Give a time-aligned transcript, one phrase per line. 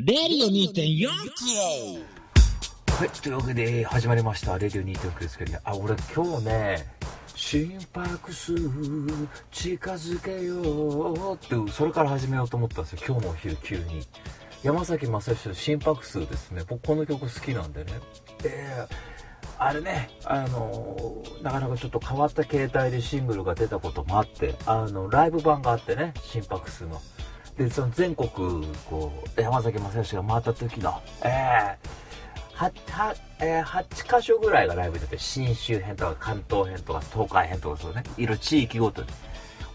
[0.00, 1.08] レディオ2.4
[2.86, 6.86] はい、というわけで始まりました、レディオ2.4ですけど、ねあ、俺今日ね、
[7.34, 8.54] 心拍数
[9.50, 10.62] 近づけよ
[11.32, 14.06] うって、それから始めようと思ったんですよ、今日のお昼急に。
[14.62, 17.92] 山崎正義の心拍数ですね、僕この曲好きなんでね。
[18.40, 18.66] で、
[19.58, 27.02] あれね、あの、なかなかちょっと変わった形態でシングルが出たこともあって、あの、ライブ版があってね、心拍数の。
[27.58, 28.28] で、その全国、
[28.88, 32.58] こう、山崎正義が回った時の、えー、
[32.92, 39.08] は、えー、8箇所ぐらいがライブ出て、新州編とか関東編とか東海編とかそうね、いろ地域ごとに。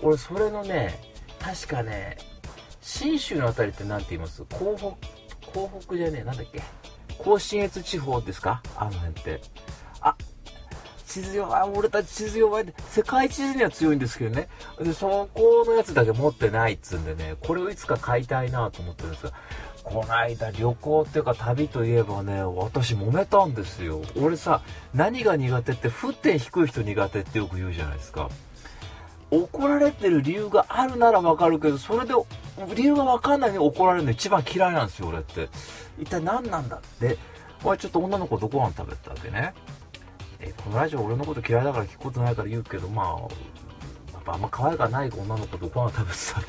[0.01, 0.97] 俺、それのね、
[1.39, 2.17] 確かね、
[2.81, 4.43] 新州のあたりって何て言います？
[4.49, 6.61] 港北、港北じゃねえ、なんだっけ？
[7.17, 8.61] 甲信越地方ですか？
[8.77, 9.41] あの辺って。
[9.99, 10.15] あ、
[11.13, 14.47] 地図弱い、俺たち地図弱いって、世界地図には強いんですけどね。
[14.81, 19.33] で、そこのやつだけ持ってないっつうんでね、これをいつか買いたいなと思ってるんですが、
[19.83, 24.01] この間旅行っていうか旅といえばね、私揉めたんですよ。
[24.19, 24.61] 俺さ、
[24.95, 28.29] 何が苦手って、沸点低い人苦手ってよく言うじゃないですか。
[29.29, 32.13] 怒られてる理由があるならわかるけど、それで
[32.75, 35.49] 理由がわかんないのに怒られるの一番嫌いなんですよ、俺って。
[35.99, 37.19] 一体何なんだって。
[37.63, 39.53] おい、ちょっと女の子とご飯食べたわけね。
[40.43, 43.05] で、このラジオ俺のこと嫌いだから聞くことないから言うけど、まあ、
[44.13, 46.43] やっぱあんま可愛がない女の子とご飯食べてたわ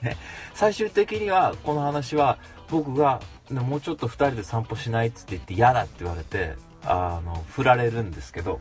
[0.00, 0.06] け。
[0.06, 0.16] ね。
[0.54, 2.38] 最終的には、この話は、
[2.68, 8.60] 僕が、ね、もうちょっと2人で散歩しないっつって言って嫌だって言われて、あの、振られるんですけど、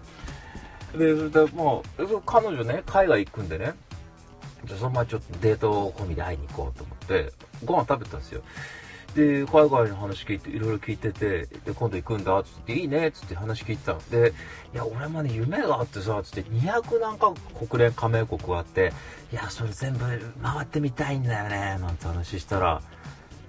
[0.93, 3.73] で、それでもう、彼女ね、海外行くんでね、
[4.65, 7.31] じゃそのままちょっとデート込みで会いに行こうと思って、
[7.63, 8.41] ご飯食べてたんですよ。
[9.15, 14.09] で、海外の話聞いて、いろいろ聞いてて、で、今度行くんだっ、つって、いいね、つって話聞いてたの。
[14.09, 14.33] で、
[14.73, 17.33] いや、俺もね、夢があってさ、っつって、200何か
[17.67, 18.93] 国連加盟国があって、
[19.31, 20.05] いや、それ全部
[20.41, 22.81] 回ってみたいんだよね、なんて話したら、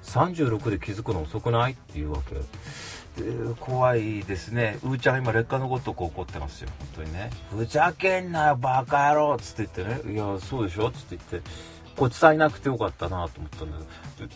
[0.04, 2.34] 36で気づくの遅くないっていうわけ。
[3.16, 4.78] で怖いですね。
[4.84, 6.70] うーちゃん今劣化のごとく怒ってますよ。
[6.78, 7.30] 本当にね。
[7.50, 10.14] ふざけんなよ、バカ野郎つって言ってね。
[10.14, 11.50] いや、そうでしょつって言って。
[11.96, 13.78] これ伝えなくてよかったなと思ったんだ
[14.16, 14.30] けど。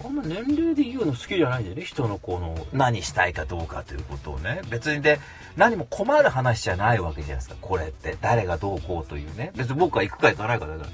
[0.00, 1.82] であんま年齢で言うの好きじゃないんだよね。
[1.82, 4.62] 人のこの何したいかどうかということをね。
[4.70, 5.20] 別にで、
[5.56, 7.56] 何も困る話じゃないわけじゃないですか。
[7.60, 8.16] これって。
[8.20, 9.52] 誰がどうこうというね。
[9.56, 10.90] 別に僕は行くか行かないかだけだし。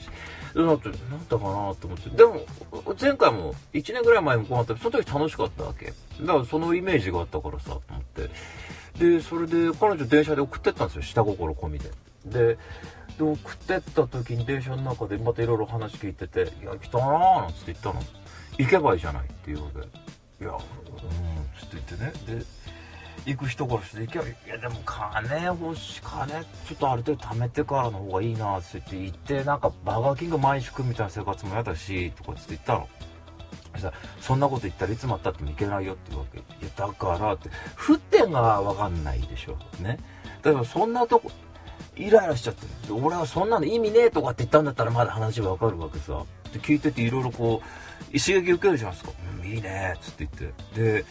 [0.55, 2.11] だって、なんだかなと思って。
[2.11, 2.41] でも、
[2.99, 5.93] 前回も1年ぐらい前もこうなったその時楽しかったわけ。
[6.21, 8.31] だからそのイメージがあったからさ、と思って。
[8.99, 11.03] で、それで彼女電車で送ってったんですよ。
[11.03, 11.91] 下心込みで。
[12.25, 12.59] で、
[13.19, 18.03] で送ってった時に電車の中でまたいろいろ話聞いてて、いや、来たなーなんつって言ったの。
[18.59, 20.45] 行けばいいじゃないっていうわけ。
[20.45, 20.59] いや、うん、
[21.59, 22.39] つって言ってね。
[22.39, 22.45] で、
[23.27, 32.89] 行く人からして、いや、いやでも金欲しい、金、ちょっとある程度貯めてからの方がいいな、って言って、行って、なんかバーガーキング毎日食みたいな生活も嫌だし、とかつって言ったの。
[33.73, 36.39] そしたら、そんなこと言ったらいつまったってもいけないよっていうわけ。
[36.39, 39.59] いや、だからって、沸点がわかんないでしょ。
[39.83, 39.99] ね。
[40.43, 41.31] だからそんなとこ、
[41.97, 42.93] イライラしちゃって。
[42.93, 46.23] 俺はそんなの意味ねえとかって言ったんだったらまだ話わかるわけさ。
[46.53, 47.67] で、聞いてていろいろこう、
[48.13, 49.13] 刺激受けるじゃないですか。
[49.43, 51.03] うん、いいねっつって言って。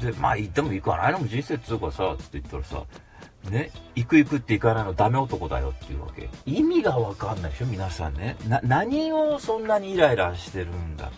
[0.00, 2.82] で、で、まあ行っても行かないのも人生っつうかさ、つって言ったらさ、
[3.50, 6.28] ね、行く行くって行かないのダメ男だよっていうわけ。
[6.46, 8.36] 意味がわかんないでしょ、皆さんね。
[8.48, 11.10] な、何をそんなにイライラしてるんだ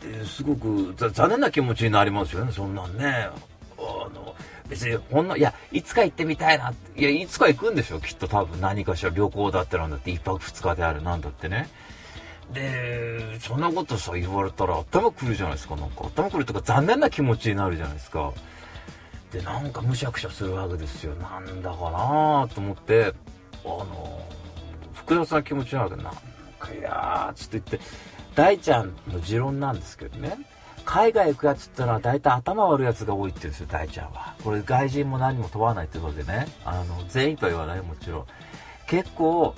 [0.00, 0.06] と。
[0.06, 3.28] で、すごく残念な気持ちになりますよね、そんなんね。
[3.78, 4.34] あの、
[4.68, 6.74] 別にほんの、いや、いつか行ってみたいな。
[6.96, 11.68] いや、いつか行くんでしょ、きっと多分何かしら旅行だってなんだって、一泊二日であるなんだってね。
[12.52, 16.04] で、そんなことさ、言われたら頭くるじゃないですか、なんか。
[16.06, 18.32] 頭くるとか残念な気持ちになるじゃないですか。
[19.32, 21.14] で、なんかむしゃくしゃするわけですよ。
[21.16, 23.12] なんだかなと思って、
[23.64, 24.22] あの、
[24.94, 26.14] 複雑な気持ちになるわけなん
[26.58, 27.88] か、いやー、つって言って、
[28.34, 30.38] 大ちゃんの持論なんですけどね。
[30.84, 34.34] 海外行くやつってのは大体頭悪いやつが多いって言うんですよ、大ちゃんは。
[34.44, 36.46] これ外人も何も問わないってことでね。
[36.64, 38.26] あの、全員とは言わないもちろん。
[38.86, 39.52] 結構、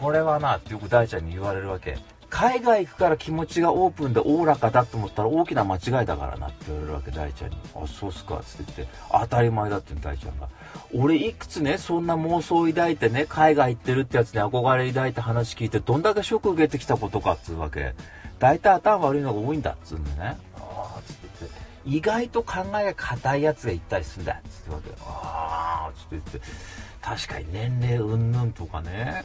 [0.00, 1.96] これはなってよく大ちゃんに言われるわけ。
[2.28, 7.56] 海外行くから気持ちがオープンでおおらかだと思ったら大きな間違いだからなって言われるわけ、大ちゃんに。
[7.74, 8.94] あ、そうっすか、っつって言って。
[9.10, 10.48] 当たり前だって大ちゃんが。
[10.94, 17.94] 俺いくつね、そんな妄想を抱いてね、海外行ってるってやつに憧れ抱いて話聞いて、どんだけショック受けてきたことかっつうわけ。
[18.38, 20.36] 大体頭悪いのが多いんだっつうんでね。
[20.56, 21.66] ああ、つって言って。
[21.86, 24.90] 意外と考えが硬いやつが言ったりするんだっつってわけ。
[25.02, 26.40] ああ、つって言って。
[27.00, 29.24] 確かに年齢うんぬんとかね。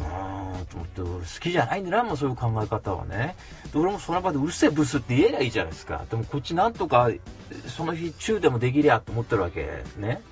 [0.00, 3.36] うーんと思って俺好きじゃないんだなもうそういう考え方はね
[3.72, 7.10] で俺もその場でうるせえブスって言えりゃいいじゃないですかでもこっちなんとか
[7.66, 10.22] その日中でもできりゃと思ってるわけね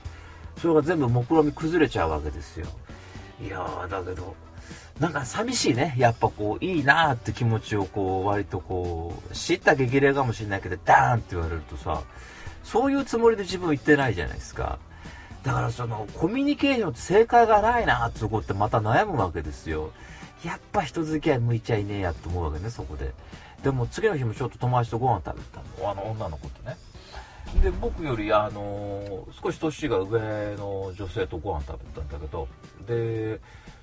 [0.61, 2.67] それが全部目論見み崩れちゃうわけですよ
[3.41, 4.35] いやーだけど
[5.01, 5.95] なんか寂しいね。
[5.97, 12.03] やっぱこう、いいなーって気持ちをこう、割とこう、知った激励かもしれないけど、ダーンって言われるとさ、
[12.65, 14.79] そういうつもりで自分言ってないじゃないですか。
[15.49, 19.93] だからその、コミュニケーションって正解がないなってとこってまた悩むわけですよ。
[20.45, 23.15] やっぱ人付き合い向いちゃいねえやって思うわけね、そこで。
[23.63, 25.91] でも次の日もちょっと友達とご飯食べたの。
[25.91, 26.77] あの女の子とね。
[27.63, 32.47] で、僕より、あの、少し年が上の女性とご飯食べたんだけど、
[32.87, 33.41] で、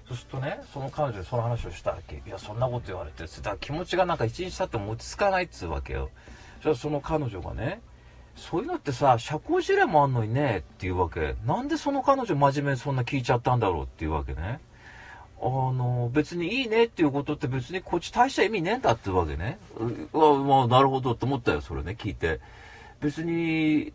[0.07, 2.21] そうするとね、その彼女にその話をしたわけ。
[2.27, 6.11] いや、そんなこと言われて、だから気持ちがなんか一日経っても落ち着かないっつうわけよ。
[6.61, 7.81] じゃその彼女がね、
[8.35, 11.35] そういうのってさ、社交辞令もあんのにね、っていうわけ。
[11.45, 14.59] なんでその彼女真面目にそんな聞いちゃったんだろうっていうわけね。
[15.41, 19.57] あの、別にいいねっていうことって別にこっち大した意味ねえんだっていうわけね。
[20.13, 22.39] うわ、まあ、なるほどって思ったよ、それね、聞いて。
[22.99, 23.93] 別に、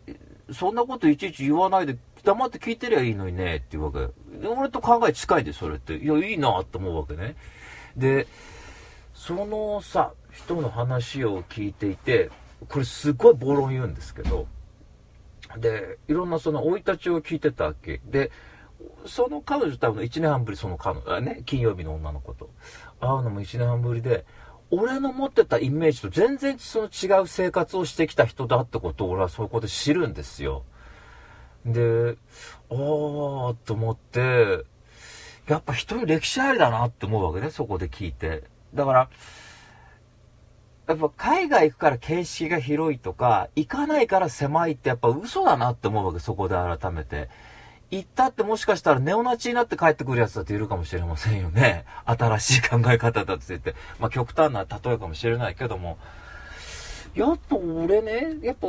[0.51, 4.11] そんなこといちいち言わないで黙って聞いてりゃいいのにね、っていうわけ。
[4.47, 5.95] 俺と考え近いで、それって。
[5.95, 7.35] いや、いいなって思うわけね。
[7.95, 8.27] で、
[9.13, 12.29] そのさ、人の話を聞いていて、
[12.67, 14.47] これすごい暴論言うんですけど、
[15.57, 18.01] で、いろんなその生い立ちを聞いてたわけ。
[18.05, 18.31] で、
[19.05, 22.49] その彼女多分1年半ぶりその彼女、ね、金曜日の女の子と
[22.99, 24.25] 会うのも1年半ぶりで、
[24.69, 30.63] 俺の持ってたイメージと全然その違う生活をしてきた人だってことを俺はそこで知るんですよ。
[31.65, 32.15] で、
[32.69, 34.65] あーと思って、
[35.47, 38.43] やっぱ人に歴史ありだなって思うわけね、そこで聞いて。
[38.73, 39.09] だから、
[40.91, 47.29] やっぱ海外行くから形式が広いとか、行かないから狭いってやっぱ嘘だなって思うわけ、そこで改めて。
[47.91, 51.85] 行ったってもしかしたらネオナチになって帰ってくるやつだっているかもしれませんよね。
[52.05, 53.75] 新しい考え方だって言って。
[53.99, 55.97] まあ極端な例えかもしれないけども。
[57.13, 58.67] やっぱ俺ね、やっぱ、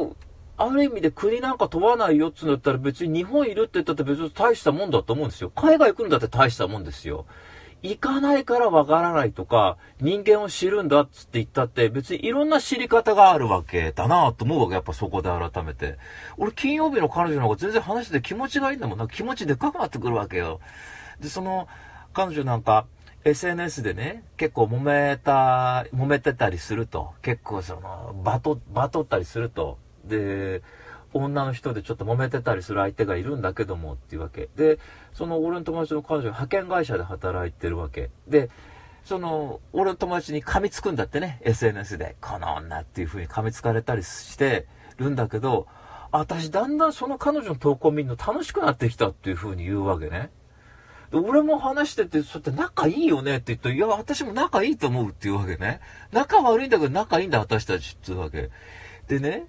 [0.58, 5.50] ある意味で国なんか問わないよっつうんだったら別に日本いるって言ったって別に大したもんだと思うんですよ。
[5.54, 7.26] 海外行くんだって大したもんですよ。
[7.82, 15.98] 行かないからわからないとか、人間を知るんだっつって言ったって、別にいろんな知り方があるわけだなと思うわけ、やっぱそこで改めて。
[16.36, 18.98] 俺金曜日の彼女の方が全然話して気持ちがいいんだもん。
[18.98, 20.60] な気持ちでかくなってくるわけよ。
[21.20, 21.66] で、その、
[22.12, 22.86] 彼女なんか、
[23.24, 27.12] SNS でね、結構揉めた、揉めてたりすると。
[27.22, 29.78] 結構その、バト、バトったりすると。
[30.04, 30.62] で、
[31.14, 34.48] 女の人でちょっと揉めてたりする相手がいるんだけどもっていうわけ。
[34.56, 34.78] で、
[35.12, 38.10] その俺の友達の彼女派遣会社で働いてるわけ。
[38.28, 38.50] で、
[39.04, 42.14] その、俺の友達に噛みつくんだってね、SNS で。
[42.20, 44.66] この女っていう風に噛みつかれたりして
[44.96, 45.66] るんだけど、
[46.12, 50.30] 私だんだんその彼女の投稿見るの楽しくなってきたっていう風に言うわけね。
[51.10, 53.36] で俺も話してて、そうやって仲いいよね？
[53.36, 55.80] って言ったら、いや、私も仲いいと思うっていうわけね。
[56.12, 58.50] 仲悪いんだけど仲いいんだ、私たちっていうわけ。
[59.08, 59.46] でね、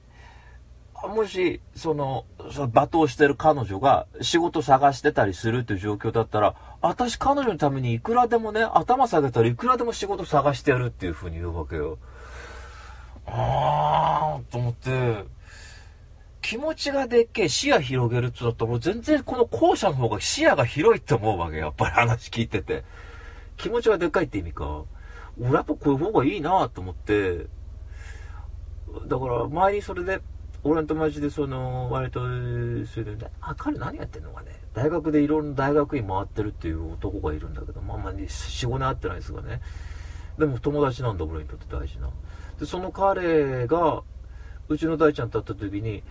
[1.08, 11.98] もし、その、その罵倒してる彼女が仕事探してたりするっていう状況だったら、私彼女のためにいくらでもね、頭下げたらいくらでも仕事探してやるっていう風に言うわけよ。
[13.26, 15.26] あーと思って、
[16.42, 22.84] 気持ちがでっけえ視野広げるってだったら、全然この後者の方が視野が広いって思うわけやっぱり話聞いてて。
[23.58, 24.84] 気持ちがでっかいって意味か。
[25.40, 27.48] 俺やっぱこういう方がいいなと思って、
[29.08, 30.20] だから前にそれで、
[30.66, 34.52] 俺の友達でその、割と、それで、あ、彼何やってんのかね。
[34.74, 39.60] 大学でいろんな大学院回ってるっていう男がいるんだけど、まあまあ、4、5年会ってないですがね。
[40.38, 42.10] でも友達なんだ、俺にとって大事な。
[42.60, 44.04] で、その彼が、
[44.70, 46.02] うちの大ちゃんと会った時に、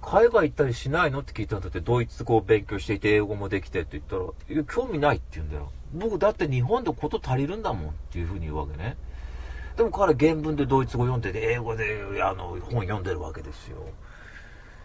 [0.00, 4.04] 海外行ったりしないのって聞いたんだって、ドイツ語を勉強していて、英語もできてって言っ
[4.48, 5.70] たら、興味ないって言うんだよ。
[5.92, 8.96] 僕だって日本でこと足りるんだもんっていうふうに言うわけね。
[9.78, 13.78] でも彼原文でドイツ語読んでて、英語であの本読んでるわけですよ。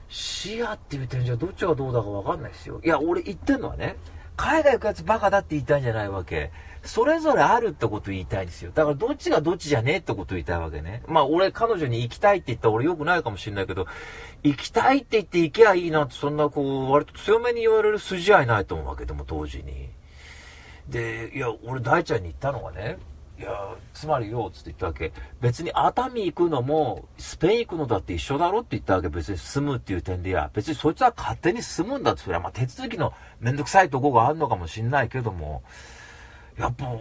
[0.08, 2.80] 視野っていう点じゃどっちがどうだかわかんないですよ。
[2.84, 3.98] いや、俺言ってんのはね、
[4.38, 6.52] 海外行くやつバカだって言いたいんじゃないわけ。
[6.84, 8.72] それぞれあるってこと言いたいんですよ。
[8.72, 11.02] だからどっちがどっちじゃねえってこと言いたいわけね。
[11.08, 13.88] まあ俺彼女に行きたいって言ったら俺良くないかもしれないけど、
[14.44, 19.90] 行きたいって言って行けばいいなってそんなこう、割と強めに言われる筋合いないと思うわけでも当時に。
[20.88, 23.00] で、いや、俺大ちゃんに言ったのがね、
[23.40, 23.50] いや、
[23.94, 25.12] つまりよ、つって言ったわけ。
[25.42, 29.10] 別に熱海行くのも、スペイン行くのだって一緒だろって言ったわけ。
[29.10, 30.52] 別に住むっていう点でや。
[30.54, 32.22] 別にそいつは勝手に住むんだって。
[32.22, 35.63] それはまあ手続きのめんどくさいとこがあるのかもしんないけども、
[36.58, 36.96] やっぱ、う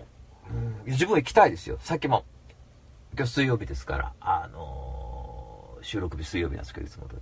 [0.55, 1.79] ん、自分行きたいですよ。
[1.81, 2.25] さっきも、
[3.15, 7.17] 今日水曜日ですから、あのー、収録日水曜日なんですけど、いつも通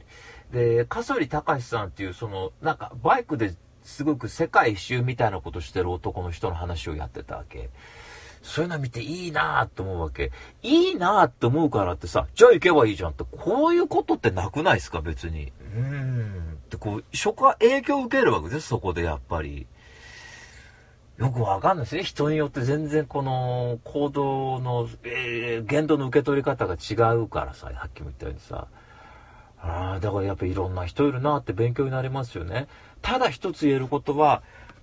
[0.53, 0.57] り。
[0.57, 7.71] で、笠り隆さんっていう、その、なんか、バイクですごく世界一周みたいなことしてる男の人の話をやってたわけ。
[8.43, 10.33] そういうの見ていいなって思うわけ。
[10.63, 15.53] いいなって思うからってさ、じゃあ行けばいいじゃんって、こういうことってなくないですか、別に。
[15.75, 16.59] うーん。
[16.65, 19.67] ってこう、食は影響を受けるわけです、そこでやっぱり。
[21.19, 22.03] よくわかんないですね。
[22.03, 28.69] 人によって全然この行動の、えー、言動の受け取り方が違うからさ、はっきり言ったようにさ。
[29.63, 32.69] ああ、だからやっぱいろんな人いるなって勉強になりますよね。
[33.03, 34.43] ただ一つ言えることは、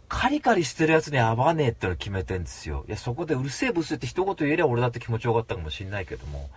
[0.10, 2.86] カリカリしてるやつに合わねえっての決めてんですよ。
[2.88, 6.50] いや、そこでうるせえブスって一言言えりゃ俺だって気持ちよかったかもしんないけども。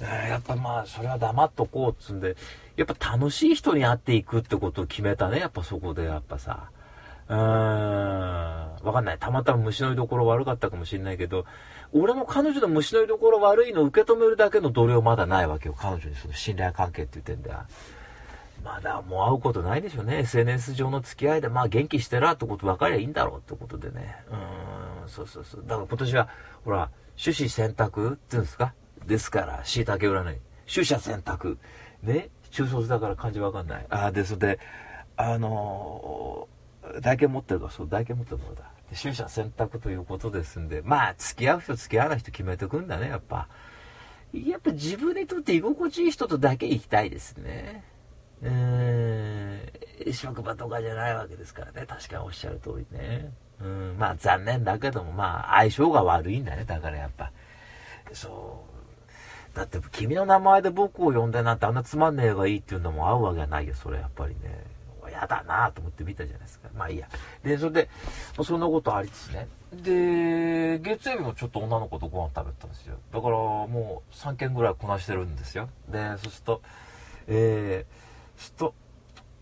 [0.00, 2.36] えー、やっぱまあ、それは黙っとこうっつんで、
[2.76, 5.40] やっぱ楽しい人に会っていくってことを決めたね。
[5.40, 6.70] やっぱそこでやっぱさ。
[7.28, 7.40] うーん。
[8.82, 9.18] わかんない。
[9.18, 11.44] たまたま虫の居所悪かったかもしんないけど、
[11.92, 15.74] 俺も彼女の虫の居所悪いのを受け止めるだけの度量まだないわけよ。
[15.78, 17.58] 彼女にその信頼関係って言ってんだよ。
[18.64, 20.18] まだもう会うことないでしょうね。
[20.18, 24.16] SNS 上の付き合いで、まあ元気してらってこと分かりゃいいんだろうってことでね。
[25.02, 25.64] うん、そうそうそう。
[25.66, 26.28] だから今年は、
[26.64, 26.90] ほら、
[27.22, 28.74] 種子選択って言うんですか？
[29.06, 30.38] ですから、椎茸占い。
[30.72, 31.58] 取捨選択。
[32.02, 32.28] ね？
[32.50, 33.86] 中卒だから漢字わかんない。
[33.90, 34.58] ああ、ですので、
[35.16, 38.64] あのー、台形持ってるから、そう、台形持ってるものだ。
[39.00, 43.48] 取捨選択ということですんで、まあ、付き合う人付き合わない人決めてくんだね、やっぱ。
[44.32, 47.84] やっぱ自分にとって居心地いい人とだけ行きたいですね。
[48.42, 51.86] うー、職場とかじゃないわけですからね。
[51.86, 53.32] 確かにおっしゃる通りね。
[53.60, 56.64] うん、まあ残念だけども、まあ相性が悪いんだね。
[56.64, 57.30] だからやっぱ。
[58.12, 58.64] そ
[59.54, 59.56] う。
[59.56, 63.74] だって君の名前で僕を呼んでなんてあんなつまんねえがいいっていうのも合うわけはないよ。
[63.74, 64.80] それやっぱりね。
[65.10, 66.68] 嫌だなと思って見たじゃないですか。
[66.74, 67.08] まあいいや。
[67.42, 67.88] で、それで、
[68.42, 69.48] そんなことありつつね。
[69.72, 72.96] で、月曜日もちょっと女の子とご飯食べたんですよ。
[73.12, 75.68] だからもう3軒ぐらいこなしてるんですよ。
[75.88, 76.62] で、そうすると、
[77.26, 78.09] えー、
[78.40, 78.72] ちょっ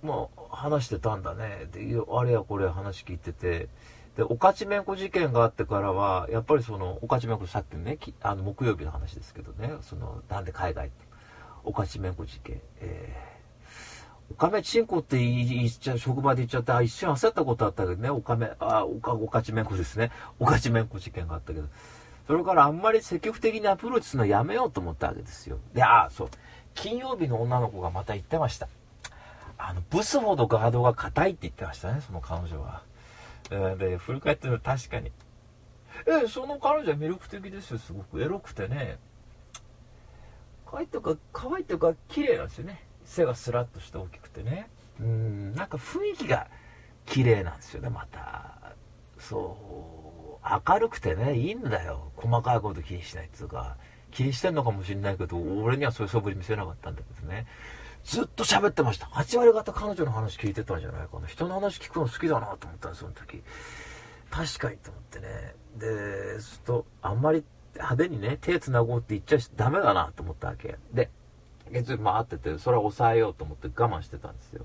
[0.03, 1.69] と、もう話してたんだね。
[1.73, 3.69] で、あれやこれ話聞いてて、
[4.17, 11.05] で、おかちめんこ事件があってからは、やっぱりその、おかちめんこさっきのね、あの、木曜日の話ですけどね、その、なんで海外って、
[11.63, 20.11] おかちめんこ事件、えー、おかめちんこって言っちゃ、職場で言っちゃって、あ、一瞬焦ったことあったけどね、おかめ、あ、おか、おかちめんこですね。
[20.41, 21.69] おかちめんこ事件があったけど、
[22.27, 25.59] それからあんまり積極的にアプローチするのやめようと思ったわけですよ。
[25.73, 26.29] で、あ、そう。
[26.75, 28.69] 金曜日の女の子がまた言ってました。
[29.59, 32.83] あの、ブスほどガードが硬いって言ってましたね、その彼女は。
[33.77, 35.11] で、振り返ってると確かに。
[36.07, 38.23] え、その彼女は魅力的ですよ、すごく。
[38.23, 38.99] エロくてね。
[40.65, 42.85] 可愛いとか、可愛いとか、綺麗なんですよね。
[43.05, 44.69] 背がスラッとして大きくてね。
[45.01, 46.49] うん、なんか雰囲気が
[47.07, 48.75] 綺麗なんですよね、また。
[49.19, 52.13] そう、明るくてね、いいんだよ。
[52.17, 53.77] 細かいこと気にしないっていうか。
[54.11, 57.47] 気にしてんのかもしれないけど、俺にはそういう素振り見せなかったんだけどね。
[58.09, 59.05] ずっと喋ってました。
[59.07, 61.27] 8割方彼女の話聞いてたんじゃないかな。
[61.27, 63.43] 人の話聞くの好きだなと思ったんです、その時。
[64.31, 65.55] 確かにと思ってね。
[65.77, 70.79] で、ずっと、あんまり派手にね、手繋ごうって言っちゃダメだなと思ったわけ。
[70.95, 71.11] で、
[71.71, 74.65] 月曜日回ってて、それは抑えようと思って我慢してたんですよ。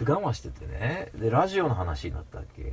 [0.00, 2.72] で、我慢しててね、で、ラジオの話になったわけ。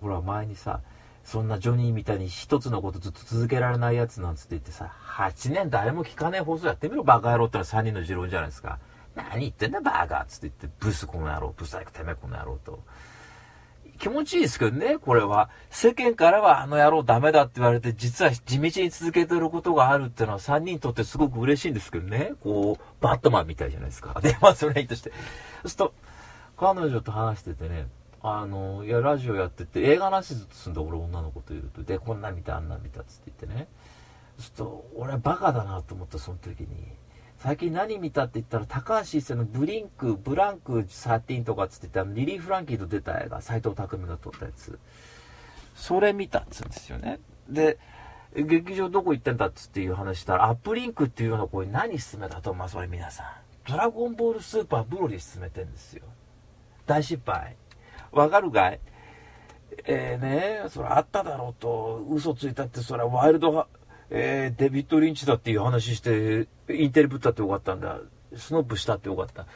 [0.00, 0.80] ほら、前にさ、
[1.24, 8.78] そんなジョニーみたいに一つのことずっと続けられないやつなんつって言ってさ、8年誰も聞かない放送やってみろ、バカ野郎ってのは3人の持論じゃないですか。
[9.14, 12.82] 何言ってんだバーガーつって言って、ブスこの野郎、ブサイクてめえこの野郎と。
[13.98, 15.50] 気持ちいいですけどね、これは。
[15.70, 22.32] 世間からはあの野郎ダメだって言われて、実は地道に続けてることがあるっていうのは3人にとってすごく嬉しいんですけどね。
[22.42, 24.18] こう、バットマンみたいじゃないですか。
[24.22, 25.10] で、まあそれはいいとして。
[25.10, 25.16] そ
[25.64, 25.94] うすると、
[26.56, 27.86] 彼女と話しててね、
[28.22, 31.82] あの、いや、ラジオやってて、映画なしずっとすんだ、俺女の子といると。
[31.82, 33.68] で、こんな見た、あんな見たっつって言ってね。
[34.38, 36.92] そうすると、俺バカだなと思った、その時に。
[37.44, 44.78] 最近何見たって言ったら、高橋一生のブリンク、ブランク13とかっつってったリリー・フランキーと出た映画、斎藤匠が撮ったやつ。
[45.74, 47.20] それ見たっつうんですよね。
[47.50, 47.76] で、
[48.34, 53.26] 劇場どこ行ってんだっつっていう話したら、アップリンクっていうような声何勧めたと思います、それ皆さん。
[53.70, 56.04] ドラゴンボールスーパーブロリー勧めてんですよ。
[56.86, 57.58] 大失敗。
[58.10, 58.80] わかるかい？
[59.84, 63.66] えー、ねそれあっただろうと、嘘ついたって、それはワイルド
[64.16, 67.98] えー、デビッド・リンチだっていう話して、インテリぶったってよかったんだ。
[68.36, 69.46] スノップしたってよかった。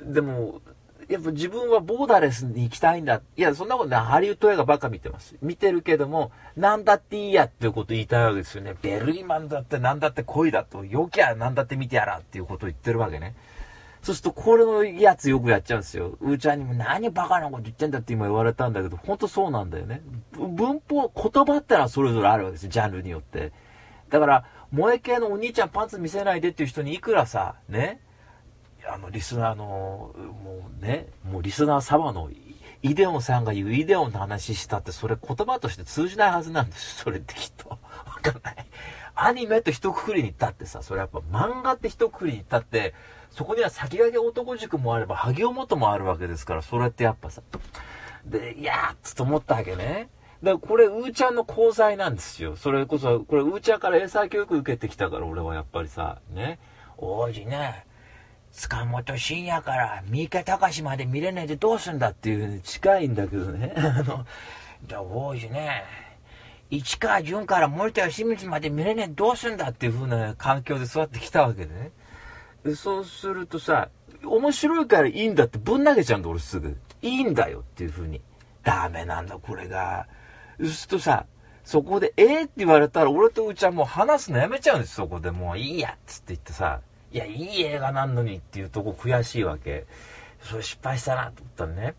[0.00, 0.60] でも、
[1.08, 3.22] やっぱ自分はボーダーレスに行きたいんだ。
[3.36, 4.00] いや、そんなことない。
[4.00, 5.34] ハリウッド映画ばっか見てます。
[5.42, 8.76] 見てるけども、なんだっていいやっていうこと言いたいわけですよね。
[8.80, 13.34] ベルリマンだってなんだって恋だと、よきゃなんだって見てやらっていうことを言ってるわけね。
[14.02, 16.16] そうすると、これのやつよくやっちゃうんですよ。
[16.20, 20.02] うーちゃんにも何バカなこと言ってんだって今言われたんだけど、ほんとそうなんだよね。
[20.32, 22.70] 文法、言葉ってのはそれぞれあるわけですよ。
[22.70, 23.52] ジャンルによって。
[24.10, 28.00] だから、萌え系のお兄ちゃんパンツ見せないでっていう人にいくらさ、ね、
[28.86, 29.64] あの、リスナーの、
[30.44, 32.30] もうね、もうリスナー様の
[32.82, 37.70] イデオンさんが言うイデオンの話したって、それ言葉として通じないはずなんです それってきっと。
[37.70, 37.78] わ
[38.22, 38.66] かんない。
[39.14, 42.94] アニメと一括りに言ったってさ、それやっぱ漫画って一括りに言ったって、
[43.30, 47.42] そこには先駆け男塾もあれば、萩尾元もあるわけですから、それってやっぱさ、
[48.24, 50.08] で、いやーっつと思ったわけね。
[50.42, 52.56] だからこれ、うーちゃんの功罪なんですよ。
[52.56, 56.58] それこそ、これ、うーちゃんから英才教育受けてきたから、俺はやっぱりさ、ね。
[56.96, 57.86] 王子ね、
[58.52, 63.72] 塚本慎也から三池隆まで見れねえでどうすんだっていうふうに近いんだけどね。
[63.76, 64.26] あの、
[64.84, 65.84] じゃあ王子ね、
[66.70, 71.92] 市川淳から森田義満まで見れねえでどうすんだっていう風な環境で育ってきたわけでね。
[72.74, 73.88] そうするとさ、
[74.24, 76.76] 面白いからいいんだってぶん投げちゃうんだ、俺すぐ。
[77.02, 78.20] いいんだよっていう風に。
[78.64, 80.06] ダメなんだ、これが。
[80.58, 81.26] そうすとさ、
[81.64, 86.80] そこで、えー、って言われたら、俺とうちはもう話すのやめちゃうんです、そこでもういいやっつって言ってさ、
[87.12, 89.86] いや、いい映画なんのにっていうとこ悔しいわけ。
[90.42, 91.94] それ失敗したなと思ったのね。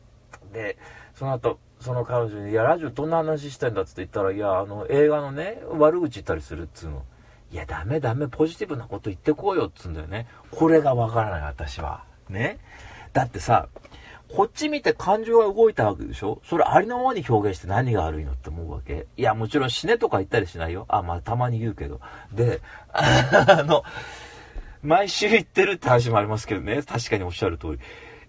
[0.54, 0.78] で、
[1.13, 7.04] その後、その彼女に、いや、ラジオどんな話してんだって言ったら、いや、あの、映画のね、悪口言ったりするっつうの。
[7.51, 10.28] いや、ダメダメ、ポジティブなこと言ってこうよっつうんだよね。
[10.51, 12.04] これがわからない、私は。
[12.30, 12.60] ね。
[13.13, 13.68] だってさ、
[14.32, 16.40] こっち見て感情が動いたわけでしょ？
[16.46, 19.08] それありのままに表現して何が悪いのって思うわけ？
[19.18, 20.86] いや、もちろん死ねとか言ったりしないよ。
[20.88, 22.00] あ、まあ、たまに言うけど。
[22.32, 22.62] で、
[22.94, 23.84] あの、
[24.84, 26.82] 毎週言ってるって話もありますけどね。
[26.84, 27.80] 確かにおっしゃる通り。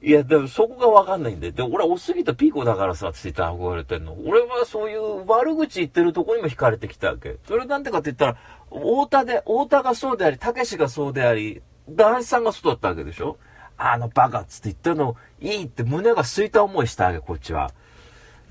[0.02, 1.52] いや、でもそこがわかんないんで。
[1.52, 4.16] で、俺はおすぎとピーコだからさ、ついて憧れてんの。
[4.24, 7.36] 俺はそういう悪口言ってるとこにも惹かれてきたわけ。
[7.46, 8.36] それなんてかって言ったら、
[8.70, 13.36] 太田で、太田がそうであり、たけしがそうであり、男子さんがそうだったわけでしょ？
[13.82, 17.70] あのバカっつって言ったの、いいって胸が空いた思いしたわけ、こっちは。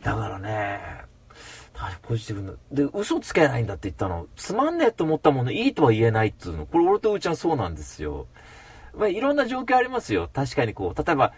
[0.03, 0.79] だからね、
[2.01, 2.53] ポジティブな。
[2.71, 4.25] で、嘘つけないんだって言ったの。
[4.35, 6.65] つまんねえと思ったものいいとは言えないっつうの。
[6.65, 8.25] これ俺とうちゃんそうなんですよ。
[8.95, 10.29] まあ、いろんな状況ありますよ。
[10.33, 11.33] 確かにこう、例えば、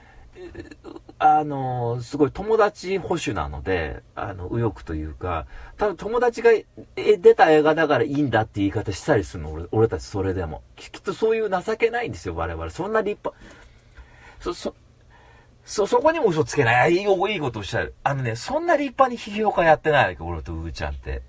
[1.20, 5.46] あの、すごい友達保守なので、あの、右翼というか、
[5.78, 6.52] 多分友達が
[6.96, 10.64] 出た映画だからいいんだって言い方したりするの、俺俺たちそれでも。
[10.76, 12.70] きっとそういう情けないんですよ、我々。
[12.72, 13.61] そんな立派。
[14.42, 14.76] そ、そ、
[15.64, 16.94] そ、そこにも嘘つけない。
[16.94, 17.94] いい、いいことおっしゃる。
[18.04, 21.22] あのね、そんな立派に批評家やってないわけ、俺とうーちゃんって。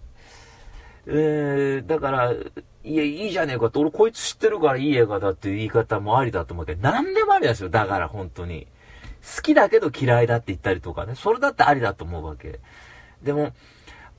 [1.07, 7.69] えー、だから、いや、いいじゃねえかって、俺こいつ知ってるからいい映画だっていう言い方もありだと思うけど、何でもありですよ。
[7.69, 8.67] だから本当に。
[9.37, 11.15] 好きだけど嫌いだって言ったりとかね。
[11.15, 12.61] それだってありだと思うわけ。
[13.23, 13.53] でも、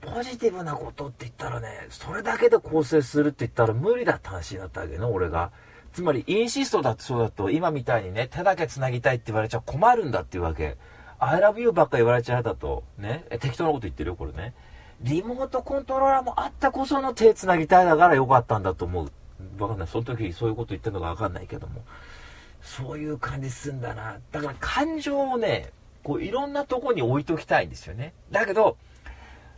[0.02, 5.52] ポジティブなことって言ったらね、それだけで構成するって言ったら無理だって話になったわけね、俺が。
[5.94, 10.76] つまり、インシストだってそうだと、今みたいにね、手だけ繋ぎたいって言われちゃ困るんだっていうわけ。
[11.20, 14.54] I love you ばっか言われちゃうだと、ね、適当なこと言ってるよ、これね。
[15.02, 19.12] リモートコントローラーもあったこその手繋ぎたいだからよかったんだと思う。
[19.62, 19.88] わかんない。
[19.88, 21.84] その時そういうこと言ってるのかわかんないけども。
[22.62, 24.18] そういう感じすんだな。
[24.32, 25.72] だから感情をね、
[26.04, 28.14] こういろんなとこに置いときたいんですよね。
[28.32, 28.78] だけど、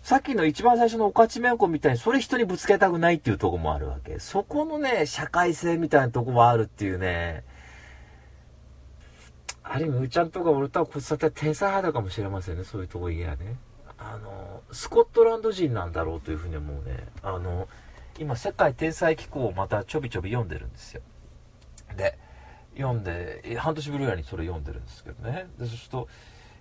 [0.06, 4.20] さっきの一番最初のおかちめんこみたいに、それ人にぶつけたくないっていうとこもあるわけ。
[4.20, 7.44] そこのね、社会性みたいなとこもあるっていうね。
[9.64, 12.66] ある意味、うちゃんとか俺とはこっちだったら天才肌かもしれませんね。
[12.66, 13.58] そういうとこ言えやね。
[13.98, 17.08] あの、スコットランド人なんだろうというふうに思うね。
[17.24, 17.68] あの、
[18.20, 21.02] 今、世界天才機構をまたちょびちょび読んでるんですよ。
[21.98, 22.16] で、
[22.78, 25.48] 読んで、半年ぶりぐらいにそれ読んでるんですけどね。
[25.58, 26.08] で、そうすると、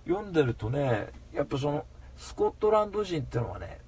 [0.07, 1.85] 読んでるとね、やっぱその、
[2.17, 3.79] スコットランド人っていうのはね、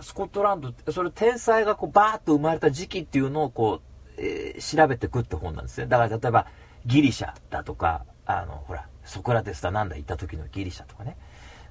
[0.00, 5.86] スコットランド、それ天才がこうバーッと生まれた時期っていうのをこう、えー、調べてくって本なんですね。
[5.86, 6.46] だから例えば、
[6.86, 11.16] ギリシャだとか、あの、ほら、ソクラテスだなんだ言った時のギリシャとかね。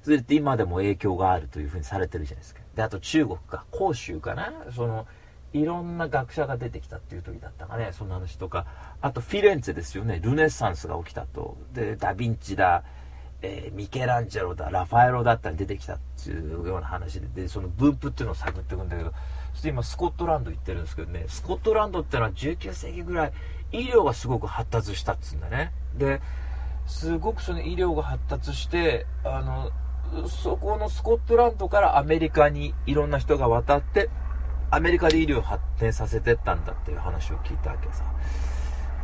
[0.02, 2.60] それって今でも影響があるというふうにされてるじゃないですか。
[2.74, 4.52] で、あと中国か、広州かな。
[4.74, 5.06] その、
[5.52, 7.90] いろんな学者が出てきたっていう時だったかね。
[7.92, 8.66] そんな話とか。
[9.00, 10.20] あとフィレンツェですよね。
[10.22, 11.56] ルネッサンスが起きたと。
[11.72, 12.84] で、ダヴィンチだ、
[13.46, 19.12] えー、ミケランジェロだ、ラファエロだったり出てきたっていうような話で、で、その分布っていうのを探っていくんだけど、
[19.52, 23.32] そして今スコットランド行ってるんですけどね、スコットランドってのは19世紀ぐらい
[23.72, 25.72] 医療がすごく発達したっつうんだね。
[25.96, 26.20] で、
[26.86, 29.70] すごくその医療が発達して、あの、
[30.28, 34.10] そこのスコットランドからアメリカにいろんな人が渡って、
[34.70, 38.04] アメリカで医療を発展させてったんだっていう話を聞いたわけさ。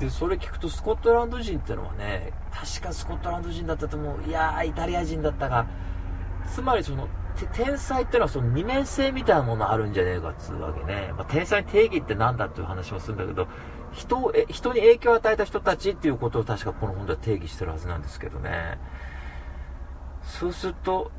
[0.02, 4.28] で、それ聞くとスコットランド人ってのはね、確かスコットランド人だったと思う。
[4.28, 5.66] いやー、イタリア人だったが、
[6.52, 7.08] つまりその、
[7.52, 11.14] 天才ってのはその二面性みたいなものあるんじゃねえかっつうわけね。
[11.16, 13.46] まあ、天才の定義って何だっていう話もするんだけど、
[13.92, 18.78] 人を、え、人に影響を与えた人たちっていうことを確かこの本では定義してるはずなんですけどね。
[20.24, 21.12] そうすると、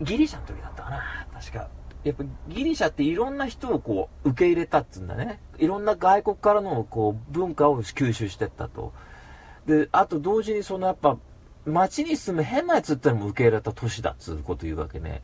[0.00, 1.26] ギリシャの時だったかな。
[1.34, 1.68] 確か。
[2.04, 5.40] やっぱギリシャっていろんな人をこう受け入れたっつうんだね。
[5.58, 8.92] いろんな外国からのこう文化を吸収してったと。
[9.66, 11.18] で、あと同時にそのやっぱ
[11.66, 15.22] 街に住む変なやつってのも受け入れた都市だっつうこと言うわけね。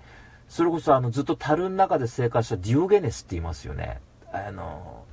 [0.48, 4.00] それこそあのずっと樽の中で生活したディオゲネスって言いますよね。
[4.32, 5.04] あの、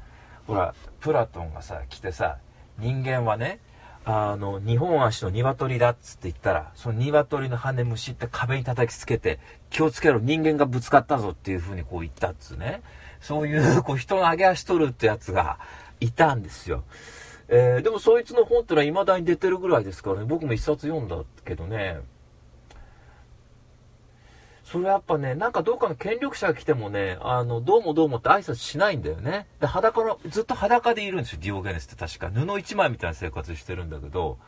[0.45, 2.37] ほら、プラトンがさ、来てさ、
[2.77, 3.59] 人間はね、
[4.05, 9.39] あの、日本足の鶏だっつって言ったら、その鶏の羽虫って壁に叩きつけて、
[9.69, 12.81] 気をつけろ、人間がぶつかったぞっていう風にこう言ったっつね。
[13.21, 15.57] そういう、こう人の上げ足取るってやつが
[16.01, 16.83] いたんですよ。
[17.47, 21.99] えー、でもそいつの本ってのは未だに出てるぐらいですからね、僕も一冊読んだけどね、
[24.73, 29.45] それやっぱね、なんかどっかの権力者が来てもね、あの、どうもどうもって挨拶しないんだよね。
[29.59, 32.31] で、裸の、ずっと裸でいるんですよ、ディオゲネスって確か。
[32.31, 34.39] 布一枚みたいな生活してるんだけど、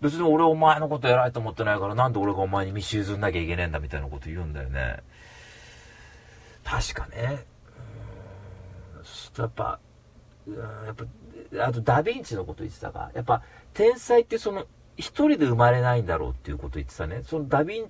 [0.00, 4.98] 別に俺お前のこと偉いと思ってないから、なんで俺がお前に道譲んなきゃいけねえんだみたいなこと言うんだよね。
[6.62, 7.44] 確かね。
[8.94, 9.80] うん、やっぱ、
[10.46, 13.10] うん、やっぱ、あとダヴィンチのこと言ってたか。
[13.16, 13.42] やっぱ、
[13.74, 14.64] 天才ってその、
[14.96, 17.22] 一人で生まれないんだろうっていうことを言ってたね。
[17.24, 17.88] そのダヴィン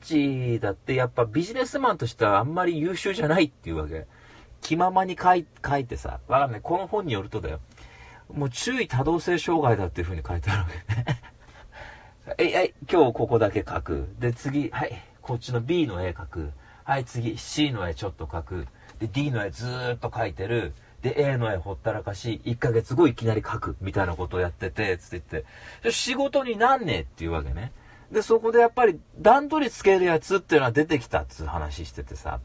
[0.56, 4.06] チだってやっぱビジネスマンとしてはあんまり優秀じゃないっていうわけ。
[4.60, 6.60] 気ままに書い書いてさ、わかんない。
[6.60, 7.60] この本によるとだよ。
[8.32, 10.94] もう注意多動性障害だっていう風に書いてあるわけ
[12.42, 12.52] ね。
[12.52, 14.08] え、はい、今日ここだけ書く。
[14.18, 16.52] で、次、はい、こっちの B の絵描く。
[16.82, 18.66] はい、次、C の絵ちょっと描く。
[18.98, 20.72] で、D の絵ずーっと描いてる。
[21.06, 25.44] で、A の絵ほったらかし、1ヶ月後いきなり書く、みたいなことをやってて、つって言っ
[25.84, 27.70] て、仕事になんねえっていうわけね。
[28.10, 32.40] で、そこでやっぱり段取りつけるやつっていうのは出てきたっつう話しててさ、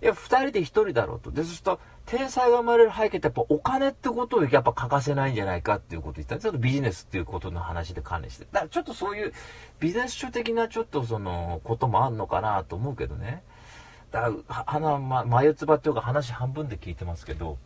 [0.00, 1.30] いや、二人で一人だろうと。
[1.30, 8.46] で、そうすると、天才が生まれる背景ってやっぱお金ってことをやっぱ欠かせないんじゃないかっていうことを言ったちょっとビジネスっていうことの話で関連して。
[8.50, 9.32] だからちょっとそういう
[9.80, 13.44] ビジネス書的なちょっとそのこともあんのかなと思うけどね。
[14.10, 17.58] だから、鼻、ま、眉唾っていうか話半分で聞いてますけど、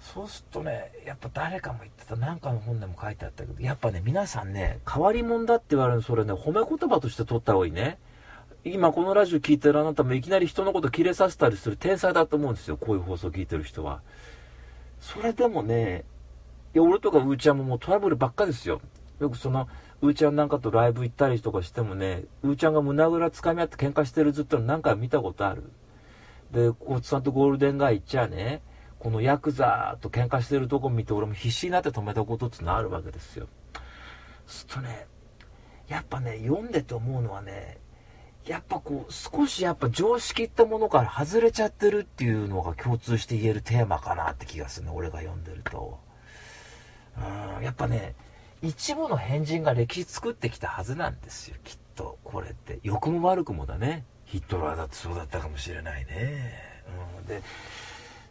[0.00, 7.98] そうするとね、やっぱ誰かも言ってた、なんかの本でも書いてあったけど、やっぱね、皆さんね、変わり者だって言われるの、それね、褒め言葉として取った方がいいね。
[8.64, 12.76] 今このラジオ聞いてるあなたもいきなり人のこと切れさせたりする天才だと思うんですよ。
[12.76, 14.02] こういう放送聞いてる人は。
[15.00, 16.04] それでもね、
[16.74, 18.80] いや、俺とかうーちゃんももうトラブルばっかですよ。
[19.18, 19.66] よくその、
[20.02, 25.62] うーちゃんなんかとライブ行ったりとかしてもね、うーちゃんが胸ぐら掴み合って喧嘩してるずっと何回も見たことある。
[26.52, 28.60] で、コーツさんとゴールデン街行っちゃね、
[29.00, 33.48] このヤクザと喧嘩してるとこ見て俺も必死になって止めたことってのあるわけですよ。
[34.46, 35.06] するとね、
[35.88, 37.78] やっぱね、読んでて思うのはね、
[38.46, 45.98] やっぱこう、少しやっぱ常識ってものから外れちゃってるっていうのが共通して言えるテーマかなって気がするね、俺が読んでると。
[47.16, 48.14] うん、やっぱね、
[48.60, 52.18] 一部の変人が歴史作ってきたはずなんですよ、きっと。
[52.22, 52.80] これって。
[52.82, 54.04] 良くも悪くもだね。
[54.26, 56.52] ヒットラーだってそうだったかもしれないね。
[57.20, 57.42] うん、で、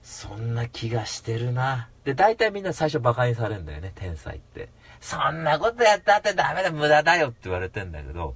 [0.09, 1.87] そんな気がしてるな。
[2.03, 4.69] で、大体みんな最初馬鹿にされるんだよね、天才って。
[4.99, 8.33] そんなことやったってダメだ、無駄だよって言われてんだけど、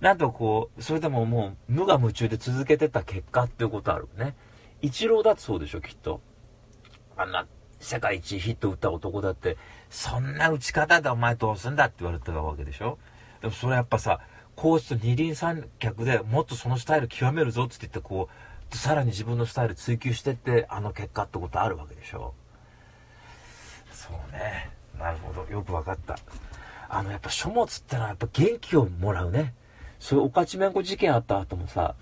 [0.00, 4.36] なんとこう、それでももう無我夢中で続けてた結果っていうことあるね。
[4.82, 6.20] 一郎だってそうでしょ、きっと。
[7.16, 7.44] あんな
[7.80, 9.56] 世界一ヒット打った男だって、
[9.90, 12.98] そんな打ち方でお前どうすんだって言われてたわけでしょ。
[13.40, 14.20] でもそれやっぱさ、
[14.54, 18.43] こうすると二輪三脚でもっとそのスタイル極めるぞって言ってこう、
[18.76, 22.34] さらに自分のスタイル追求してってあの結果ってことあるわけでしょ。
[23.92, 24.70] そうね。
[24.98, 25.50] なるほど。
[25.50, 26.16] よく分かった。
[26.88, 29.54] あのやっぱ書物ってのはやっぱ元気をもらうね。
[29.98, 31.94] そういうおかちめんこ事件あった後もさ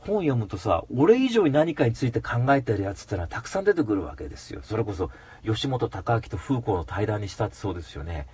[0.00, 4.60] 本読むとさ俺以上に何かについて考えてるやつってのはたくさん出てくるわけですよ。
[4.62, 5.10] それこそ
[5.44, 8.26] 吉本隆明とフーコーの対談にしたってそうですよね。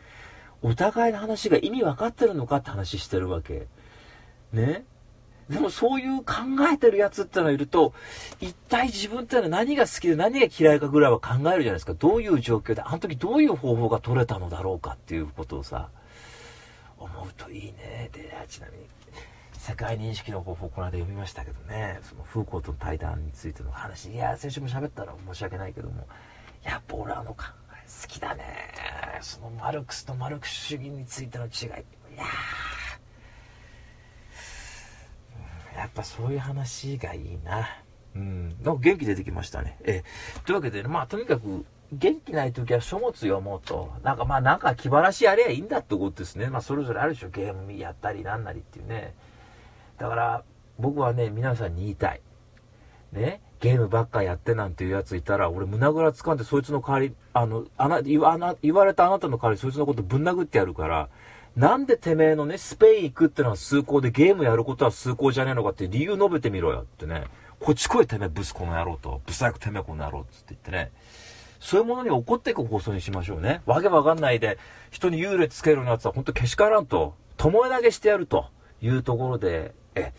[0.60, 3.66] お互いの話が意味分かってるのかって話してるわけ。
[4.52, 4.84] ね。
[5.48, 6.34] でもそういう考
[6.72, 7.92] えてるやつってのがいると、
[8.40, 11.94] 一体自分ってのは何が好きで何が嫌いかぐらいは考えるじゃないですか。
[11.94, 15.90] どういう状況で、あの時どういう方法が取れたのだろうかっていうことをさ、
[16.98, 18.08] 思うといいね。
[18.12, 18.86] で、ちなみに、
[19.52, 26.06] 世界認識の方法、この間読みましたけどね、そのフーコーとの対談についての話、いや、先週も喋ったら申し訳ないけども、
[26.64, 28.44] やっぱ俺あの考え好きだね。
[29.20, 31.50] そのマルクスとマルクス主義についての違い。
[31.50, 31.52] い
[32.16, 37.68] やー、やっぱそういう話がいいな。
[38.14, 38.48] うん。
[38.62, 39.78] なんか元気出てきましたね。
[39.84, 40.02] え、
[40.44, 43.92] というわけで、ね、まあとにかく、元気ない時は書物読もうと。
[44.02, 46.48] なんかまあなんか気晴らしやればいいんだってことですね。
[46.48, 47.28] まあそれぞれあるでしょ。
[47.28, 49.14] ゲームやったりなんなりっていうね。
[49.98, 50.44] だから
[50.78, 52.20] 僕はね、皆さんに言いたい。
[53.12, 53.40] ね。
[53.60, 61.08] ゲームばっかやってなんていうやついたら、俺胸ぐら掴んでそいつの代わり、あの、あな、言わ言われたあなたの代わりそいつのことぶん殴ってやるから、
[61.56, 67.24] なんでてめえのね、スペイン行くってのは崇高でゲームやることは崇高じゃねえのかって理由述べてみろよってね。
[67.60, 69.20] こっち来いてめえブスこの野郎と。
[69.26, 70.92] ブサイクてめえこの野郎って言ってね。
[71.60, 73.62] そういうものに怒っていく放送にしましょうね。
[73.66, 74.58] わけわかんないで、
[74.90, 78.46] 人に優劣つけるようなやつはほんとけしからんと、巴投げしてやると
[78.80, 80.12] いうところで、え、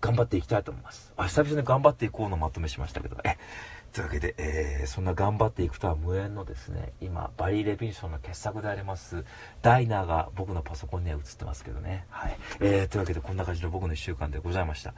[0.00, 1.12] 頑張っていきたいと思います。
[1.16, 3.36] あ、久々に頑張っていこうのまとめしましたけど、え、
[3.92, 9.24] というわけで、えー、そんな頑張っていくとは無縁のですね、今、バリー・レビンソンの傑作であります、
[9.60, 12.06] ダイナーが僕のパソコンには映ってますけどね。
[12.08, 12.38] はい。
[12.60, 14.94] えー、というわけで、こんな感じの僕の1週間でございました。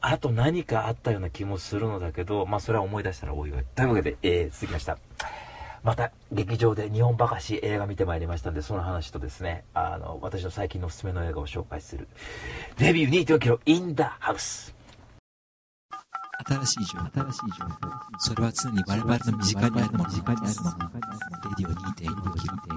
[0.00, 3.64] あと何かあったような気もするのだけど、まあ、それは思い出したらおいおい。
[3.74, 4.98] というわけで、えー、続きました。
[5.82, 12.06] また劇場で日本ばかし映画見てまいりましたんで、その話とですね、あの、私の最近のおすすめの映画を紹介する、
[12.78, 14.77] レビュー2.5キロインダーハウス。
[16.46, 18.18] 新しい情報、新しい情報。
[18.18, 20.78] それは常に我々の身近にあるもの、身近にあるもの。
[20.78, 21.00] レ
[21.58, 22.68] ディオ2.5キロ。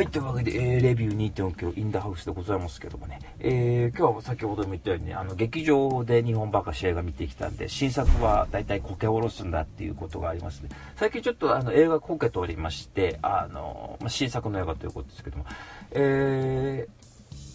[0.00, 10.70] はい、というわけで、えー、レビュー2.4キロインダハウスでございますけどもね、えー、今日は先ほども言ったように、ねあの、劇場で日本ばかし映画見てきたんで、新作は大体こけおろすんだっていうことがありますね。
[10.96, 15.44] 最近ちょっとあの、映画こけておりまして、あの、まあ、新作の映画ということですけども、
[15.90, 16.99] えー、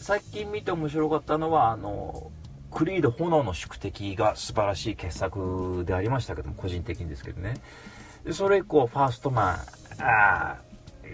[0.06, 2.32] 最近見て面白かったのは、あの、
[2.70, 7.56] クリード炎の宿敵が素晴らしい傑作でありましたけども、個人的にですけどね。
[8.24, 9.58] でそれ以降、ファーストマン、あ
[10.04, 10.58] あ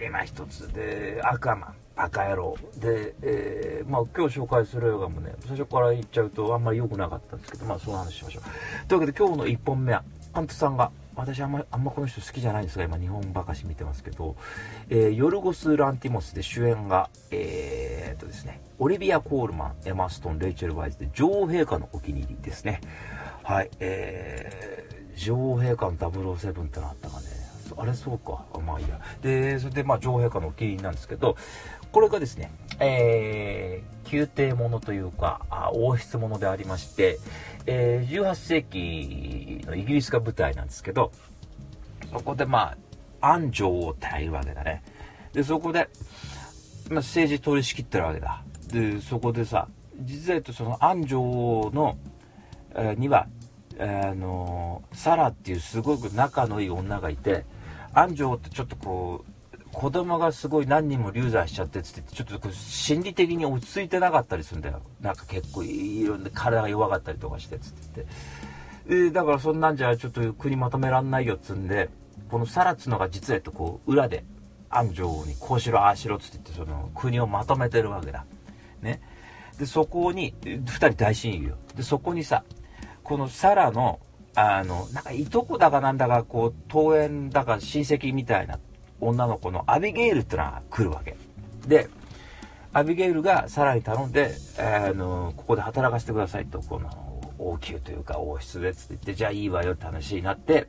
[0.04, 2.54] 今一つで、アクアマン、バカ野郎。
[2.76, 8.88] で、えー、まあ今日紹介する映画もね、最初から言っちゃうとあんまり良くなかったんですけど、まあその話しましょう。
[8.88, 14.36] というわけで今日の1本目は、パントさんが、私あんまあんまこの人好きじゃないんですが、今日本ばかし見てますけど、
[14.88, 22.80] えー、ヨルゴス・ランティモスで主演が、えー、っとですね、オリビア・コールマン、エマ・ストン、レイチェル・ワイズで女王陛下のお気に入りですね。
[23.42, 27.26] はい、えー、女王陛下の007ってのあったかね。
[27.76, 28.44] あれそうか。
[28.60, 29.00] まあいいや。
[29.22, 31.36] で、それでまあ女王陛下のお気に入りなんですけど、
[31.92, 32.50] これがですね、
[32.80, 35.42] えー、宮廷ものというか、
[35.74, 37.18] 王室ものでありまして、
[37.66, 41.12] えー、18世紀のイギリスが舞台なんですけど、
[42.10, 42.74] そこでま
[43.20, 44.82] あ、安城をっているわけだね。
[45.34, 45.90] で、そこで、
[46.88, 48.42] まあ、政治取り仕切ってるわけだ。
[48.68, 49.68] で、そこでさ、
[50.00, 51.98] 実は言うとその安城の、
[52.74, 53.28] えー、には、
[53.78, 57.44] あのサラっていうすごく仲のいい女がいて、
[57.94, 59.31] 安城ってちょっとこう、
[59.72, 64.80] 子供がすごい何人も流産しちゃってっつって、ちょっと心理的に落ち着いてなかったりするんだよ。
[65.00, 68.06] なんか結構いろんな体が弱かったりとかしてっつって
[68.88, 69.14] 言って。
[69.14, 71.88] だからそんなんじゃちょっと国まとめらんないよっつんで、
[72.30, 74.24] このサラっつのが実はとこう裏で
[74.68, 78.24] 安城にこうしろああしろっつって言ってその国をまとめてるわけだ。
[78.82, 79.00] ね。
[79.58, 81.56] で、そこに、二人大親友よ。
[81.76, 82.42] で、そこにさ、
[83.02, 84.00] このサラの
[84.34, 88.58] あの、なんかいとこだかなんだか、こう、登園だか親戚みたいな
[89.02, 91.16] 女の子のアビゲイルってのが来るわけ。
[91.66, 91.88] で、
[92.72, 96.88] アビゲイルがサラに頼んで、あの、ここで働かせてくださいと、この、
[97.38, 100.68] 王宮というか王室でつって言って、じゃあいいわよって話になって、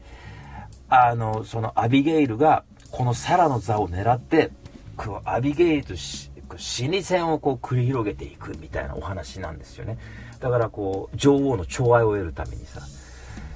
[0.89, 4.51] あの、そのアビゲイルが、このサラの座を狙って、
[4.97, 9.97] こうアビゲイルと死に戦をこう繰り広げていくみたいなお話なんですよね。
[10.39, 12.81] だからこう、女王の寵愛を得るためにさ、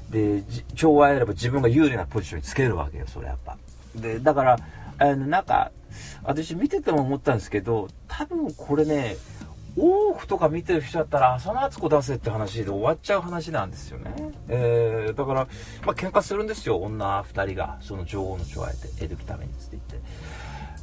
[0.10, 3.58] で、寵愛やれば自分が有利なポジションにつけるわけよ、それやっぱ。
[3.98, 4.58] で、だから、
[5.00, 5.72] あの、なんか、
[6.24, 9.18] 私見てても思ったんですけど、多分これね、
[9.78, 14.14] 多くとか見てる人だったら、浅野敦子出せって話で終わっちゃう話なんですよね。
[14.48, 15.48] えー、だから、
[15.86, 17.78] まあ、喧嘩するんですよ、女二人が。
[17.82, 20.08] その女王の寵愛で得るためにつって言って。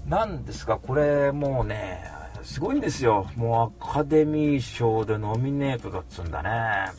[0.09, 2.05] なんですが、これもうね、
[2.45, 3.27] すごいんですよ。
[3.37, 6.93] もうアカデミー賞でノミネートだっつうんだね。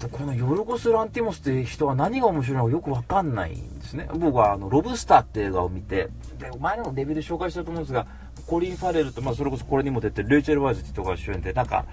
[0.00, 4.08] でこのヨルゴス・ランティモスっていう人は何が面白いのかよくわかんないんですね。
[4.18, 8.06] 僕はあの、ロブスターって映画を見て、で、前のレビューで紹介したと思うんですが、
[8.46, 11.86] コリン・ファレルと、まあ、それこそこれにも出てるレイチェル・ワイズって人が主演で、なんか、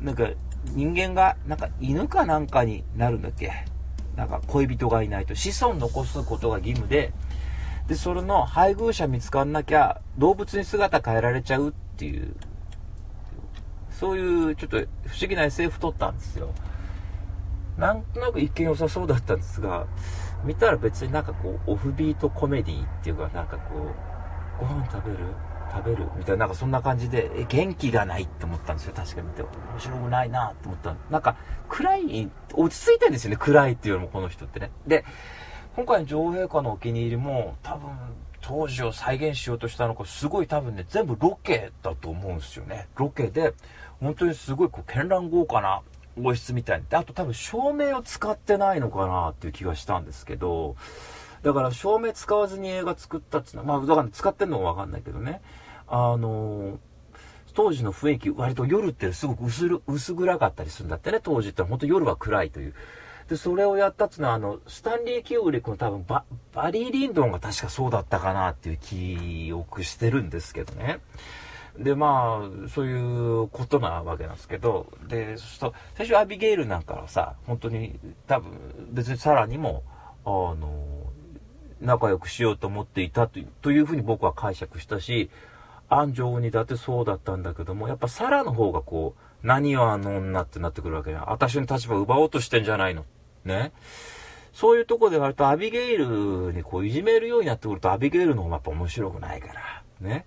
[0.00, 0.28] なんか、
[0.74, 3.50] 人間が、なんか、犬かなんかになるんだっけ？
[4.16, 7.12] なんか、恋人がいないと、子孫残すことが義務で、
[7.86, 12.34] で、それの配偶者見つかんなきゃ、動物に姿変えられちゃうっていう、
[13.90, 14.82] そういう、ちょっと不
[15.18, 16.50] 思議な SF 撮ったんですよ。
[17.76, 19.86] なんとなく一見良さそうだったんですが、
[20.44, 25.18] 見たら別になんかこう、オフビートコメディっていうか、なんかこう、ご飯食べる？
[25.70, 26.08] 食べる？
[26.16, 28.92] みたいな、なんかそんな感じで、え、元気がないって思ったんですよ。
[28.94, 29.42] 確か見て。
[29.42, 31.36] 面白くないなって思ったなんか、
[31.68, 33.36] 暗い、落ち着いてるんですよね。
[33.36, 34.70] 暗いっていうよりもこの人ってね。
[34.86, 35.04] で、
[35.76, 37.90] 今回の女王陛下のお気に入りも、多分、
[38.40, 42.88] 当時を再現しようとしたのか、すごい多分ね、全部ロケだと思うんですよね。
[42.96, 43.52] ロケで、
[44.00, 45.82] 本当にすごいこう、絢爛豪華な
[46.22, 50.76] 王室みたいで、あと多分照明を使ってないのかなっていう気がしたんですけど、
[51.42, 55.40] だから照明使わずに映画作ったっていうのは、まあ、だから使ってんのもわかんないけどね、
[55.86, 56.78] あの
[57.54, 62.74] 当時の雰囲気、割と夜ってすごく薄薄暗かったりするんだってね、当時って本当夜は暗いという。
[63.28, 71.00] で、それをやったっていうのは、あの、スタンリー・キューブリックの多分バ、バリー・リンドンが確かそうだったかなっていう記憶してるんですけどね。
[71.78, 78.50] で、まあ、そういうことなわけなんですけど、で、そうすると、最初アビゲイルなんかはさ、本当に、多分、
[78.90, 79.84] 別にさらにも、
[80.24, 80.98] あの、
[81.80, 85.30] 仲良くしようと思っていたというというふうに僕は解釈したし、
[85.88, 91.24] 安城にだってそうだったんだけども、やっぱサラの方がこう、何よあの女ってなってくるわけじゃん。
[91.30, 93.04] 私の立場を奪おうとしてんじゃないの。
[93.44, 93.72] ね。
[94.52, 99.82] そういうとこで割とアビゲイルにこういじめるようになってくると、アビゲイルの方がやっぱ面白くないから。
[100.00, 100.26] ね。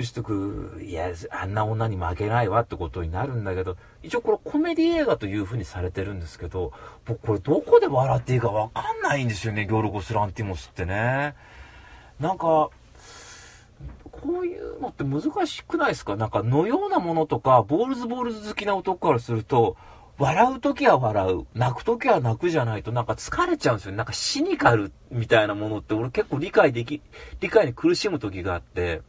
[0.00, 6.72] しとく、いや、あんな女に負けないわってことになるんだけど、一応これコメディ映画という風にされてるんですけど、
[7.04, 11.34] 僕これどこで笑っていいかわかんないんですよね、ヨルゴス・ランティモスってね。
[12.18, 12.70] なんか、
[14.10, 16.16] こういうのって難しくないですか？
[16.16, 19.76] なんかのようなものとか、ボールズボールズ好きな男からすると、
[20.18, 23.92] 笑うときは笑う、泣くときは泣くじゃないとなんか疲れちゃうんですよ。
[23.92, 27.02] なんかシニカルみたいなものって俺結構理解でき、
[27.40, 29.02] 理解に苦しむ時があって、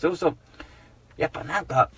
[0.00, 0.34] それこそ、
[1.18, 1.90] やっぱなんか、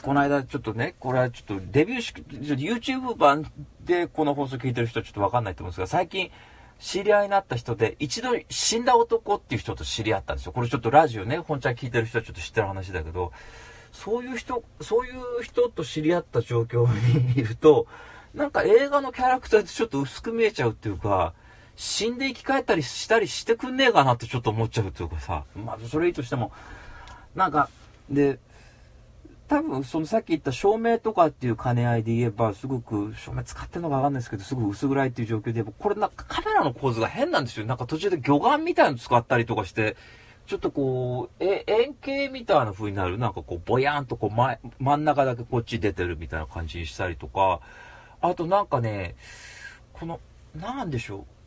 [0.00, 3.44] この間ちょっとね、これはちょっとデビュー式、YouTube 版
[3.84, 6.30] でこの放送聞いてる人はちょっとわかんないと思うんですが、最近
[6.78, 10.52] 知り合いになった人で、一度死んだ男っていう人と知り合ったんですよ。
[10.52, 13.30] これちょっとラジオね、本ちゃん聞いてる人はちょっと知ってる話だけど、
[13.92, 16.88] そういう人、そういう人と知り合った状況
[17.34, 17.86] にいると、
[18.32, 21.34] なんか映画のキャラクターってちょっと薄く見えちゃうっていうか、
[21.80, 26.52] 死んで生き返ったりしたりしてくんねえかなってちょっと思っちゃうというかさ、まあ、それいいとしても、
[27.34, 27.70] なんか、
[28.10, 28.38] で、
[29.48, 37.64] 多分、そのさっき言った照明とかっていう兼ね合いで言えば、すごく、照明使ってるのかわかんないですけど、すごく薄暗いっていう状況で、これなんかカメラの構図が変なんですよ。
[37.64, 39.96] なんか途中で魚眼みたいなの使ったりとかして、
[40.46, 43.16] ちょっとこう、え、円形みたいな風になる。
[43.16, 47.60] なんかこう、ぼやんとこう、前、真ん中だけこっち出てるみたいな感じにしたりとか、
[48.20, 49.14] あとなんかね、
[49.94, 50.20] この、
[50.54, 51.39] なんでしょう。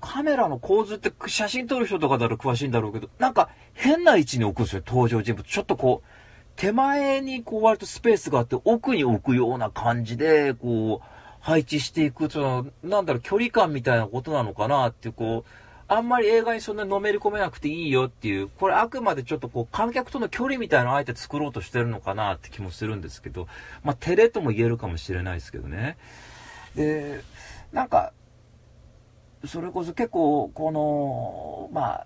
[0.00, 5.46] カメラの構図って写真撮る人とかだと詳しいんだろうけど、なんか変な位置に置くんですよ、登場人物。
[5.46, 6.08] ちょっとこう、
[6.56, 11.06] 手前にこう割とスペースがあって奥に置くような感じで、こう、
[11.40, 15.50] 配置していく、その、なんだろう、距離感みたいなことなのかなっていう、こう、
[15.92, 23.48] あんまり映画にそんなのめり込めなくていいよっていう、これあくまでちょっとこう観客との距離みたいなのをあえて作ろうとしてるのかなって気もするんですけど、
[23.82, 25.96] まあ照れとも言えるかもしれないですけどね。
[26.76, 27.22] で、
[27.72, 28.12] なんか、
[29.46, 32.04] それこそ結構、この、ま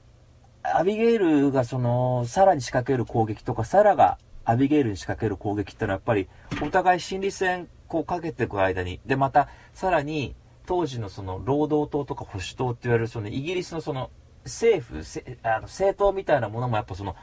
[0.62, 6.28] あ、アビゲイルがその、サラに仕掛ける攻撃とか、サラがアビゲイルに仕掛ける攻撃ってのはやっぱり、
[6.62, 10.34] お互い心理戦、こうかけていく間に、で、また、さらに、
[10.66, 14.10] 当時のその、労働党とか保守党って言われる、その、イギリスのその、
[14.44, 15.02] 政府、
[15.42, 17.16] あの政党みたいなものもやっぱその、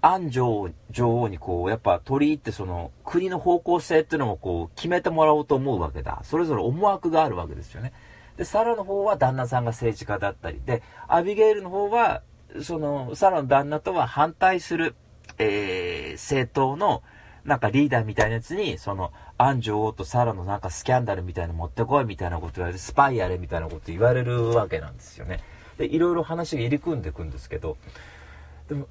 [0.00, 6.20] 安城女王にこう、やっぱ取り入ってその、国の方向性っていうのもこう、決めてもらおうと思うわけだ。
[6.24, 7.92] それぞれ思惑があるわけですよね。
[8.36, 12.22] で、サラの方は旦那さんが政治家だったり、で、アビゲイルの方は、
[12.62, 14.94] その、サラの旦那とは反対する、
[15.38, 17.02] えー、政党の、
[17.44, 25.40] なんかリーダーみたいなやつに、その、アン女王とサラのなんかスキャンダルみたいなの持ってこいみたいなこと言われて、スパイやれみたいなこと言われるわけなんですよね。
[25.78, 27.76] で、いろいろ話が入り組んでいくんですけど、
[28.68, 28.86] でも、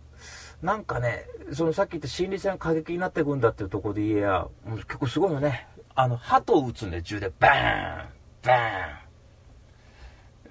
[0.61, 5.67] なんかね、そのさっき言った心理戦過激になっていくんだっていうところで言えや、もう結構すごいよね。
[5.95, 7.51] あの、鳩を撃つんで、銃で、バー
[8.05, 8.09] ン
[8.43, 9.00] バーン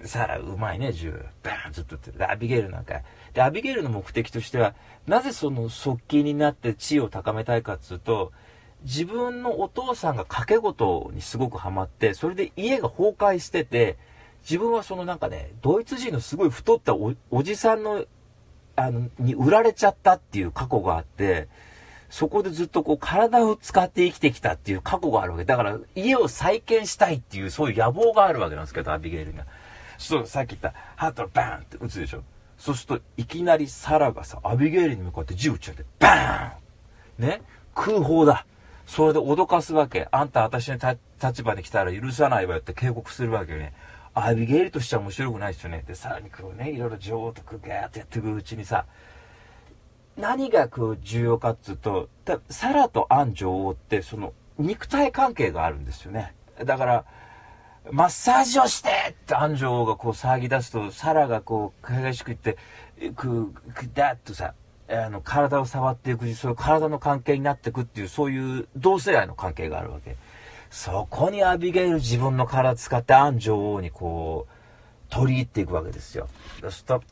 [0.03, 1.25] さあ、うまいね、銃。
[1.43, 2.11] バーンずっとって。
[2.25, 3.01] アビゲールなんか。
[3.33, 4.73] で、アビゲールの目的としては、
[5.07, 8.31] なぜその側近になって地位を高めたいかっつうと、
[8.83, 13.97] 自分のお父さんが賭け事にすごくハマって、それで家が崩壊してて、
[14.43, 18.05] 自分はそのなんかね、ドイツ人のすごい太ったおじさんの、
[18.75, 21.47] あの、に売られちゃったっていう過去があって、
[22.09, 25.45] そこでずっとこう体を使って生きてきたっていう過去があるわけ。
[25.45, 29.45] だから家を再建したいっていうそういう野望があるわけなんですけど、アビゲイルには。
[30.01, 32.23] そう、さっき言った、ハートバーンって撃つでしょ。
[32.57, 37.41] そうすると、いきなりサラがさ、アビゲイルに向かって銃撃っちゃって、バーンね？
[37.75, 38.45] 空砲だ。
[38.85, 40.07] それで脅かすわけ。
[40.11, 40.77] あんた私の
[41.21, 43.73] 立場に来たら許さないわよって警告するわけよね。
[44.13, 45.83] アビゲイルとしては面白くないですよね。
[45.87, 48.85] で、さらにこうね、いろいろ女王とこうガーッとやっていくうちにさ、
[50.17, 52.09] 何がこう重要かっつうと、
[52.49, 56.33] サラとアン女王ってその肉体関係があるんですよね。
[56.65, 57.05] だから、
[57.89, 62.57] マッサージをしてって安城がこう騒ぎ出すと、サラがこう、かがしく言って、
[63.15, 64.53] く、くだっとさ、
[64.87, 70.15] あの、体を触っていくし、そういう体の関係になっていくっていう、そういう同性愛の関係があるわけ。
[70.69, 74.53] そこにアビゲイル自分の体使って安城王にこう、
[75.09, 76.29] 取り入っていくわけですよ。
[76.61, 77.03] そうすると、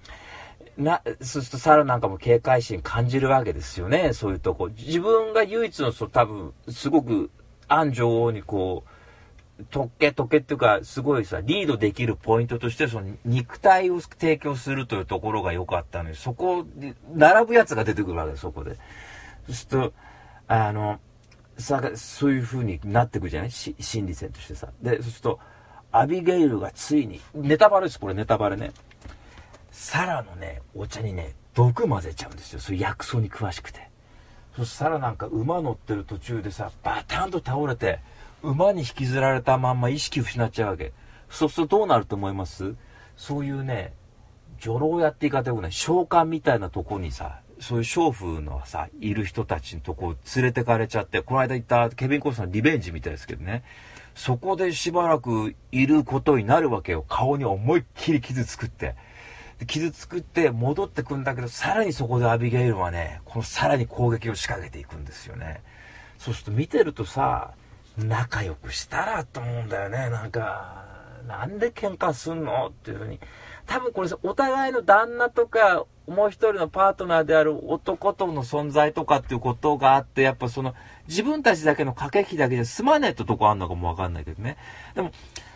[0.78, 4.68] な、そうするとサラなんかも警戒心感じるわけですよね、そういうとこ。
[4.68, 7.32] 自分が唯一の、そう、多分、すごく、
[7.68, 8.99] 安城王にこう、
[9.72, 18.76] 特権、特権っていうか、すごいさ、リードできるポイントとして、その肉体を提供するというところが良かったのに、そこで、並ぶやつが出てくるわけです、そこで。
[19.48, 19.94] そうすると、
[20.48, 21.00] あの、
[21.58, 23.52] さ、そういう風になってくるじゃない？
[23.52, 24.70] し心理戦としてさ。
[24.82, 25.40] で、そうすると、
[25.92, 28.72] アビゲイルがついに、ネタバレです、これネタバレね。
[29.72, 32.60] サラのね、お茶にね、毒混ぜちゃうんですよ。
[32.60, 33.90] そういう薬草に詳しくて。
[34.56, 38.00] そしたらなんか馬乗ってる途中でさ、バタンと倒れて、
[38.44, 40.94] 馬に引きずられたまんま意識失っちゃうわけ。
[41.30, 42.76] そうするとどうなると思います？
[43.16, 43.94] そういうね、
[44.60, 53.64] 女郎屋って言い方よくない、召喚みたいなとこにさ、そういう娼婦のさ、いる人たちのとこ連れてかれちゃって、この間言ったケビン・コースのリベンジみたいですけどね。
[54.16, 57.06] そこでしばらくいることになるわけよ。
[57.08, 58.96] 顔に思いっきり傷作って。
[59.68, 65.62] 傷作って戻ってくんだけど、さらにそこでアビゲイルはね、このさらに攻撃を仕掛けていくんですよね。
[66.18, 67.52] そうすると見てるとさ、
[68.08, 70.10] 仲良くしたらと思うんだよね。
[70.10, 70.86] なんか、
[71.28, 73.20] なんで喧嘩すんのっていうふうに。
[73.66, 80.74] 多分これお互いの旦那とか、もう一人のパートナーである男との存在とかっていうことがあって、やっぱその、
[81.08, 84.58] 自分たちだけの駆け引きだけで済まねえってとこあんのかもわかんないけどね。
[84.96, 85.12] でも、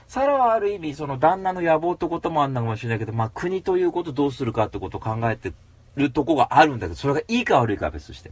[0.08, 5.54] サラはある意味、その旦那の野望ってこともあんのかもしれないけど、まあ国ということどうするかってことを考えて
[5.96, 8.32] るとこがあるんだけど、それがいいか悪いか別として。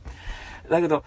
[0.70, 1.04] だけど、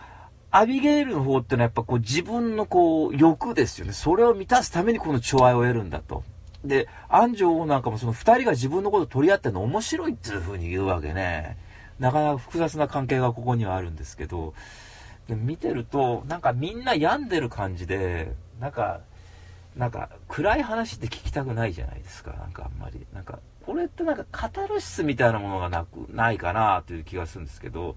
[0.57, 3.93] アビゲイルの方ってのはやっぱこう自分のこう欲ですよね。
[3.93, 6.23] それを満たすためにこの寵愛を得るんだと。
[6.65, 11.57] で、安城なんかもその二人が自分のことを取り合ってるの面白いっていう風に言うわけね。
[11.99, 14.55] なかなか複雑な関係がここにはあるんですけど、
[15.27, 19.01] で見てると、なんかみんな病んでる感じで、なんか、
[19.75, 22.33] なんか暗い話って聞きたくないじゃないですか。
[22.35, 23.05] なんかあんまり。
[23.13, 27.97] なんか、これってなんかカタルシスみたいなものがなく、ないかなという気がするんですけど、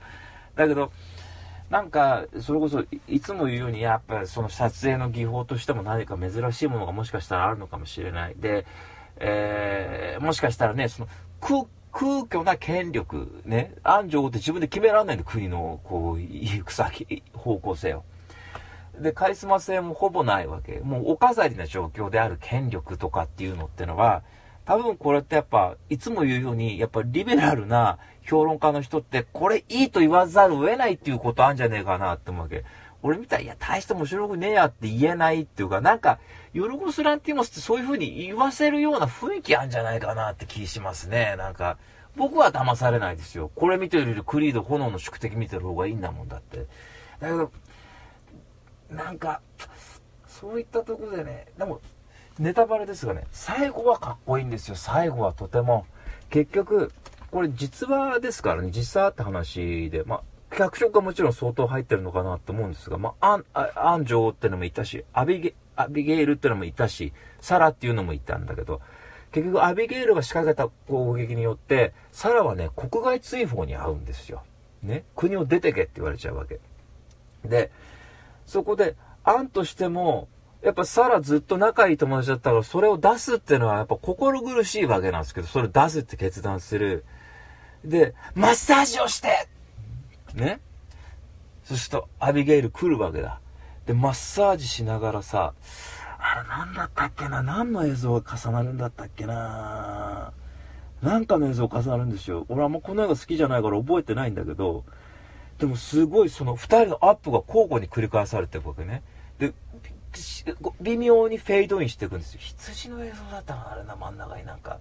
[0.55, 0.91] だけど、
[1.69, 8.35] なんか、それこそ、いつも言うように、やっぱその撮影の技法としても何か珍しいものがもしかしたらあるのかもしれない。
[8.37, 8.65] で、
[9.17, 11.07] えー、もしかしたらね、その
[11.41, 18.03] 空、空虚な権力、ね、安城って自分で決められないんだ、国の、こう、行く先、方向性を。
[18.99, 20.79] で、カリスマ性もほぼないわけ。
[20.79, 24.23] もうお飾りな状況である権力とかっていうのってのは、
[24.67, 32.65] 多分これってやっぱ、いつも言うように、やっぱリベラルな評論家の人って、これいいと言わざるを得ないっていうことあんじゃねえかなって思うわけ。
[33.01, 36.19] 俺みたい、いや、大して面白くねえやって言えないっていうか、なんか、
[36.51, 41.35] ヨルゴス・ランティモスってそういう風に言わせるような雰囲気あんじゃないかなって気しますね。
[41.37, 41.77] なんか、
[42.17, 43.49] 僕は騙されないですよ。
[43.55, 46.57] これ見てるよりクリード炎の宿敵見てる方がいいんだもんだって。
[46.57, 46.65] だ
[47.21, 47.51] けど、
[48.89, 49.39] なんか、
[50.25, 51.79] そういったとこでね、でも、
[52.39, 54.75] ネタバレですがね、最後はかっこいいんですよ。
[54.75, 55.85] 最後はとても。
[56.29, 56.91] 結局、
[57.31, 67.11] これ実話ですからね、実際あった話で、まあ、脚色がもちろん相当入ってるのかなと思うんですが、まあ、アン、アンジョーってのもいたし、アビゲ、アビゲイルってのもいたし、
[67.41, 68.81] サラっていうのもいたんだけど、
[69.31, 74.43] 結局アビゲイルが仕掛けた攻撃によって、サラはね、国外追放に遭うんですよ。
[74.83, 75.03] ね？
[75.15, 76.59] 国を出てけって言われちゃうわけ。
[77.43, 77.71] で、
[78.45, 80.29] そこで、アンとしても、
[80.63, 87.05] やっぱサラずっと仲いい友達だったから、それを出すってのはやっぱ心苦しいわけなんですけど、それ出すって決断する。
[87.85, 89.47] で、マッサージをして
[90.33, 90.59] ね
[91.63, 93.39] そすると、アビゲイル来るわけだ。
[93.85, 95.53] で、マッサージしながらさ、
[96.19, 100.33] あれ何だったっけな何の映像が重なるんだったっけな
[101.01, 102.45] なんかの映像重なるんですよ。
[102.49, 104.83] 俺あんまこの映画好きじゃないから覚えてないんだけど、
[105.59, 109.03] でもすごいその二人のアップが交互に繰り返されていくわけね。
[109.39, 109.53] で、
[110.81, 112.39] 微妙にフェードインしていくんですよ。
[112.41, 114.79] 羊の映像だったのあれな、真ん中になんか。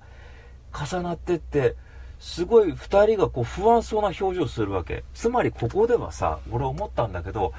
[0.73, 1.75] 重なってって、
[2.19, 5.05] すごい2人がこう不安そうな表情をするわけ。
[5.15, 7.53] つまりここではさ、俺思ったんだけど、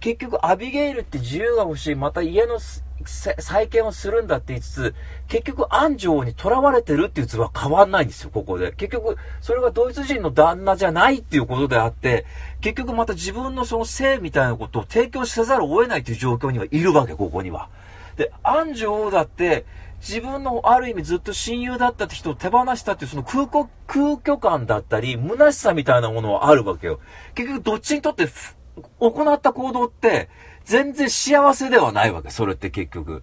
[0.00, 2.58] 結局アビゲイルって自由が欲しい、また家の
[3.04, 4.94] 再建をするんだって言いつつ、
[5.28, 8.72] 結局安城に囚われてるっていう図は変わんないんですよ、ここで。
[8.72, 12.24] 結局、それがドイツ人の旦那じゃないっていうことであって、
[12.60, 17.68] 結局また自分のその性みたいなことを提供せざるを得ないという状況にはいるわけ、ここには。
[18.16, 19.64] で、安城だって、
[20.00, 27.00] 自分のある意味ずっと親友だったって人を手放したっていうその空虚、空虚感だったり、虚しさみたいなものはあるわけよ。
[27.34, 28.26] 結局どっちにとって
[28.98, 30.28] 行った行動って
[30.64, 33.22] 全然幸せではないわけ、それって結局。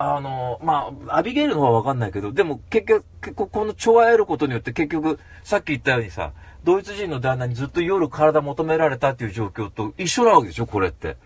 [0.00, 6.32] あの、まあ、アビゲイルの方はわかんないけど、でも結局、結構この調和得ることによって結局、さっき言ったようにさ、
[6.62, 11.16] ドイツ人の旦那にずっと夜体求められたっていう状況と一緒なわけでしょ、これって。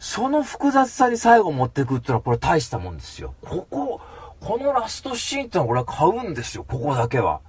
[0.00, 3.34] その複雑さに最後持っていくっていうのはこれ大したもんですよ。
[3.42, 4.00] ここ、
[4.40, 7.40] このラストシーンってのは俺は買うんですよ、ここだけは。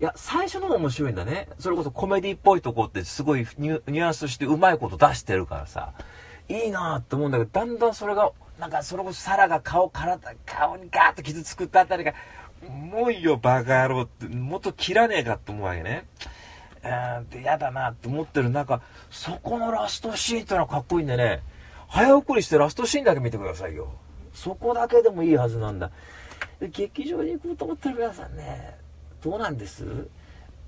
[0.00, 1.48] いや、最初の方面白いんだね。
[1.58, 5.92] それこそコメディっぽいとこってすごいニュニュアンスとしてうまいこと出してるからさ、
[6.48, 12.14] いいなって思うんだけど、だんだんそれが、なんかそれこそサラが顔、体、顔にガーッと傷作ったあたりが、
[12.66, 16.06] もういいよ、バカ野郎って、もっと切らねえかって思うわけね。
[16.82, 18.80] えー、って嫌だなって思ってる中、
[19.10, 21.42] そこのラストシーンってのはかっこいいんでね、
[21.88, 23.92] 早送りしてラストシーンだけ見てくださいよ。
[24.32, 25.90] そこだけでもいいはずなんだ。
[26.60, 28.79] 劇場に行こうと思ってる皆さんね、
[29.22, 29.84] どうなんです？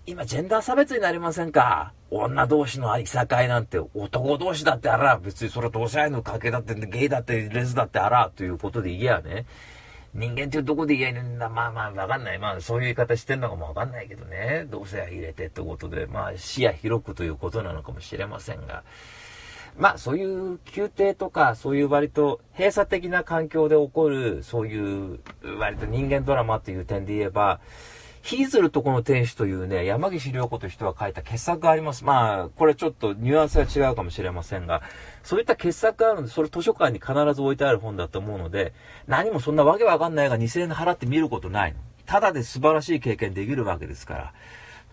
[0.05, 1.93] 今、ジェンダー差別になりませんか？
[2.11, 9.47] 女同士のいさかいなんて、男同士だってあら、別にそれ同性愛の関係だって、ゲイだって、レズだってあら、ということで言えやね。
[10.15, 11.49] 人間っていうとこで言えるんだ。
[11.49, 12.39] まあまあ、わかんない。
[12.39, 14.67] まあ、そういう言い方してんのかもわかんないけどね。
[14.71, 18.83] 同性愛入れてってことで、まあ、視野広くということなのかもしれませんが。
[19.79, 25.21] まあ、そういう宮廷とか、そういう割と閉鎖的な環境で起こる、そういう
[25.59, 27.61] 割と人間ドラマという点で言えば、
[28.23, 32.05] ヒーズルとこの天使というね、山岸良子という人が書いた傑作があります。
[32.05, 34.81] まあ、これちょっとニュアンスが違うかもしれませんが、
[35.25, 38.73] そういった傑作があるので、それ図書館に必ず置いてある本だと思うので、
[39.09, 41.79] 何もそんなわけわかんないが2000円払って見ることないの。
[42.07, 44.33] ただで素晴らしい経験できるわけですから。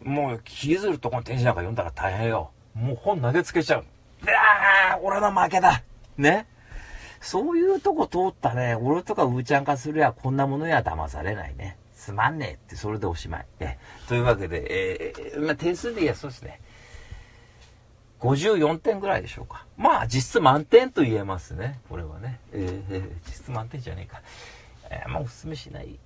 [0.03, 2.49] もう、ヒーズルとこの天使なんか読んだら大変よ。
[2.73, 3.85] もう本投げつけちゃう。
[4.25, 5.83] ああ、俺の負けだ。
[6.17, 6.47] ね。
[7.21, 11.77] そういうとこ通ったね、俺とかうーちゃんかするや、こんなものには騙されないね。
[11.99, 13.45] つまんねえってそれでおしまい。
[13.59, 13.77] え
[14.07, 16.61] というわけで、えー、まあ、点数で言えばそうですね。
[18.21, 19.65] 54点ぐらいでしょうか。
[19.77, 21.81] まあ、実質満点と言えますね。
[21.89, 22.39] これはね。
[22.53, 24.21] えー、実質満点じゃねえか。
[24.89, 25.99] えー、まあ、おすすめしない。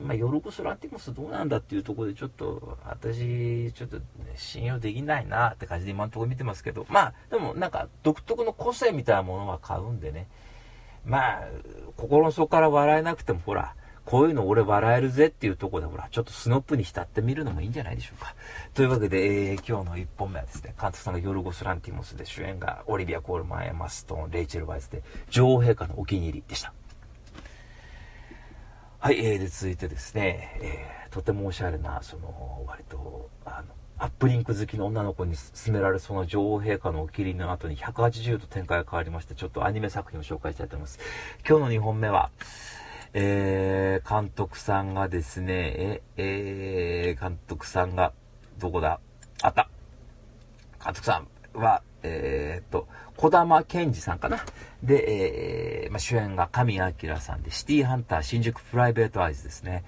[0.00, 4.04] まあ、ヨルゴス・ランティモスどうなんだっていうところでちょっと、私、ちょっと、ね、
[4.36, 10.28] 信用できないなって感じで今のところ見てますけど、まあ、でもなんか独特の個性みたいなものは買うんでね。
[11.04, 11.42] まあ、
[11.96, 13.74] 心の底から笑えなくてもほら、
[14.06, 18.36] こういうの俺笑えるぜっていうとこでほら、ちょっとスノップに浸ってみるのもいいんじゃないでしょうか。
[18.72, 26.72] というわけで、えー、今日の1本目はですね、監督さんがヨルゴス・ランティモスで主演がオリビア・コールマン、エマストーン、レイチェル・バイスで、女王陛下のお気に入りでした。
[29.00, 41.00] はい、えー、で続いてですね、えー、とてもおしゃれな、その、割と、あの、アップリンク好きの女の子に勧められそうな女王陛下のお気に入りの後に180度展開が変わりまして、ちょっとアニメ作品を紹介したいと思います。
[41.48, 42.30] 今日の2本目は、
[43.12, 48.12] えー、監督さんがですね、え、えー、監督さんが、
[48.58, 49.00] どこだ？
[49.42, 49.68] あった。
[50.82, 51.22] 監督さ
[51.54, 54.44] んは、えー、っと、小玉健二さんかな。
[54.82, 59.84] で、えー、まあ、主演が神明さんで、シティハンター新宿プライベートアイズですね。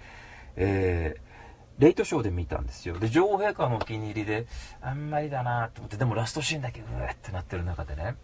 [0.56, 2.98] えー、レイトショーで見たんですよ。
[2.98, 4.46] で、女王陛下のお気に入りで、
[4.80, 8.16] あんまりだなと思って、でもラストシーンだけうーってなってる中でね、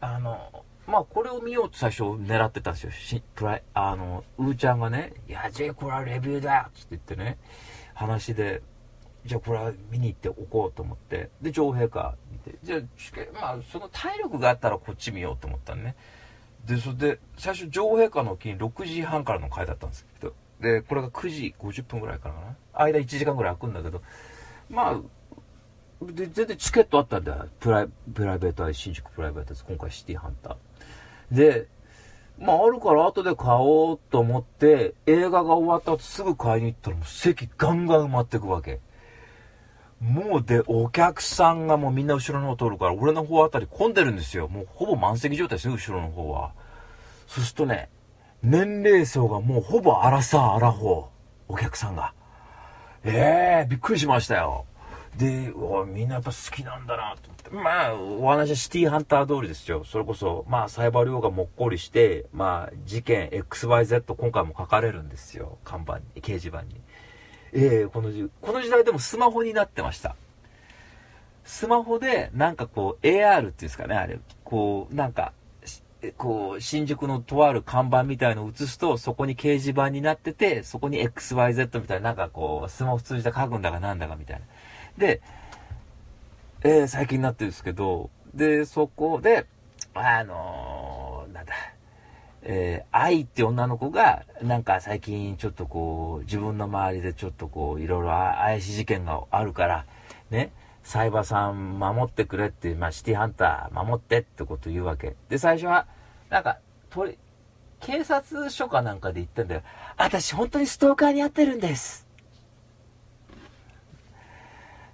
[0.00, 2.92] あの、まあこれを見ようと最初狙ってたんですよ。
[2.92, 7.38] しプライ、あの、うーちゃんがね、いや、ジェイこれはレビューだつって言ってね、
[7.94, 8.62] 話で、
[9.24, 12.80] じゃあこれは見に行っておこうと思って、で、女王陛下見て、じゃあ、
[13.32, 15.96] まあその体力があったらこっち見ようと思ったんね。
[16.66, 22.56] で、それで、最初女王陛下の金6時半からの回だったんですけど、で、これが9時50分ぐらいからかな。
[22.74, 24.02] 間1時間ぐらい空くんだけど、
[24.70, 25.00] まあ、
[26.04, 27.46] で、全然チケットあったんだよ。
[27.60, 29.64] プライ、プライベートアイ、新宿プライベートです。
[29.64, 30.56] 今回シティハンター。
[31.30, 31.66] で、
[32.38, 38.80] まああるから後で買おうと思って、映画が終わった後すぐ買いに行ったらもう席ガンガン埋まってくわけ。
[40.00, 44.48] もうで、お客さんがもうみんな後ろの方通るから、俺の方あたり混んでるんですよ。
[44.48, 46.52] もうほぼ満席状態ですよ、後ろの方は。
[47.26, 47.88] そうするとね、
[48.42, 51.06] 年齢層がもうほぼアラサー、アラフォー、
[51.48, 52.12] お客さんが。
[53.04, 54.66] ええー、びっくりしましたよ。
[55.16, 57.50] で、おみんなやっぱ好きなんだなと思って。
[57.50, 59.84] まあ、お話はシティハンター通りですよ。
[59.84, 65.58] それこそ、まあ、サイバー量がもっこりして、まあ、事件 XYZ 今回も書かれるんですよ。
[65.64, 66.80] 看板に、掲示板に。
[67.52, 70.16] ええー、この時、この時代でもスマホになってました。
[71.44, 74.18] スマホで、なんかこう、AR っていうんですかね、あれ。
[74.44, 75.32] こう、なんか、
[76.18, 84.46] こう、新宿のとある看板みたいのを映すと、そこに掲示板になってて、そこに XYZ みたいな、なんかこう、スマホ通じた書くんだかなんだかみたいな。
[84.98, 85.20] で、
[86.62, 89.46] えー、最近になってるんですけど、で、そこで、
[89.94, 91.52] あのー、なんだ、
[92.42, 99.86] えー、愛って女の子が、なんか最近ちょっとこう、自分の周りでちょっとこう、いろいろ怪しい事件があるから、
[100.30, 105.16] ね、サイバーさん守ってくれって、まあ、シティハンター守ってってこと言うわけ。
[105.28, 105.86] で、最初は、
[106.30, 106.58] なんか、
[106.90, 107.18] とり、
[107.80, 109.62] 警察署かなんかで言ってんだよ。
[109.96, 112.05] 私本当にストーカーにやってるんです。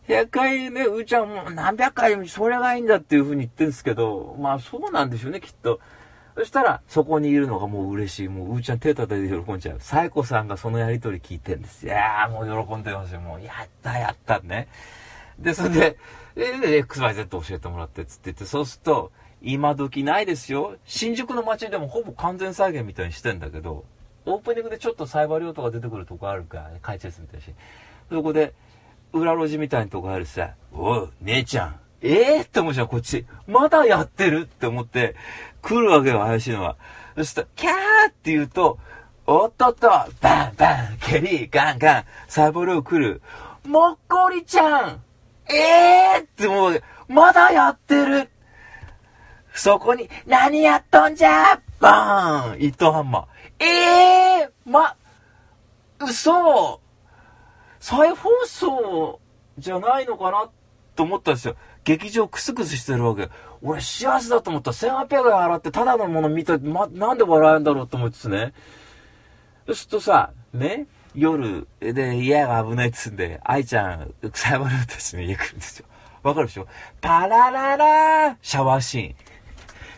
[0.09, 5.81] 100回ね、うーちゃんもう何百回もそれがいいんだっていう風に言ってるんですけど、まあそうなんでしょうね、きっと。
[6.37, 8.29] そしたら、そこにいるのがもう嬉しい。
[8.29, 9.77] もう、うーちゃん手叩いて喜んじゃう。
[9.81, 11.85] サイコさんがそのやりとり聞いてるんです。
[11.87, 13.21] いやー、もう喜んでますよ。
[13.21, 14.69] もう、やったやったね。
[15.39, 15.99] で、それで、
[16.37, 20.77] え XYZ 教えてもらって、つって言って、そうすると、今時ないですよ。
[20.87, 23.85] 新宿の街でもほぼ完全再現みたいにしてんだけど、
[24.25, 27.53] オープニングでちょっとサイバー量とか出てくるとこあるから、解説みたいし。
[28.11, 28.55] そこで、
[29.13, 31.77] 裏路地みたいなとこあるさ、おう、姉ちゃん。
[32.01, 33.27] ええー、って思うじゃん、こっち。
[33.47, 35.15] まだやってるって思って、
[35.61, 36.77] 来るわけよ、怪しいのは。
[37.17, 37.75] そしたら、キャー
[38.11, 38.79] って言うと、
[39.27, 43.23] おっとっと、バンバン、蹴り、ガンガン、サボル来る。
[43.67, 45.01] もっこりちゃん
[45.49, 45.55] え
[46.17, 48.29] えー、ってもう、まだやってる
[49.55, 51.61] そこに、何やっとんじゃ？
[51.79, 53.65] バーン一等ハンマー。
[53.65, 54.97] ええー、ま、
[56.01, 56.81] 嘘
[57.83, 59.21] 再放送
[59.59, 60.49] じゃないのかな
[60.95, 61.57] と思ったんですよ。
[61.83, 63.29] 劇場クスクスしてるわけ。
[63.61, 68.55] 俺幸せだと思った1800円払ってただのもの見たま、なんで笑えんだろうと思いつつね。
[69.67, 75.87] そうするとさ、ね、夜で家が危ないっつんで、愛ちゃん、草山たちの家来るんですよ。
[76.23, 76.69] わかるでしょ？
[77.01, 79.15] パラララーシャワーシーン。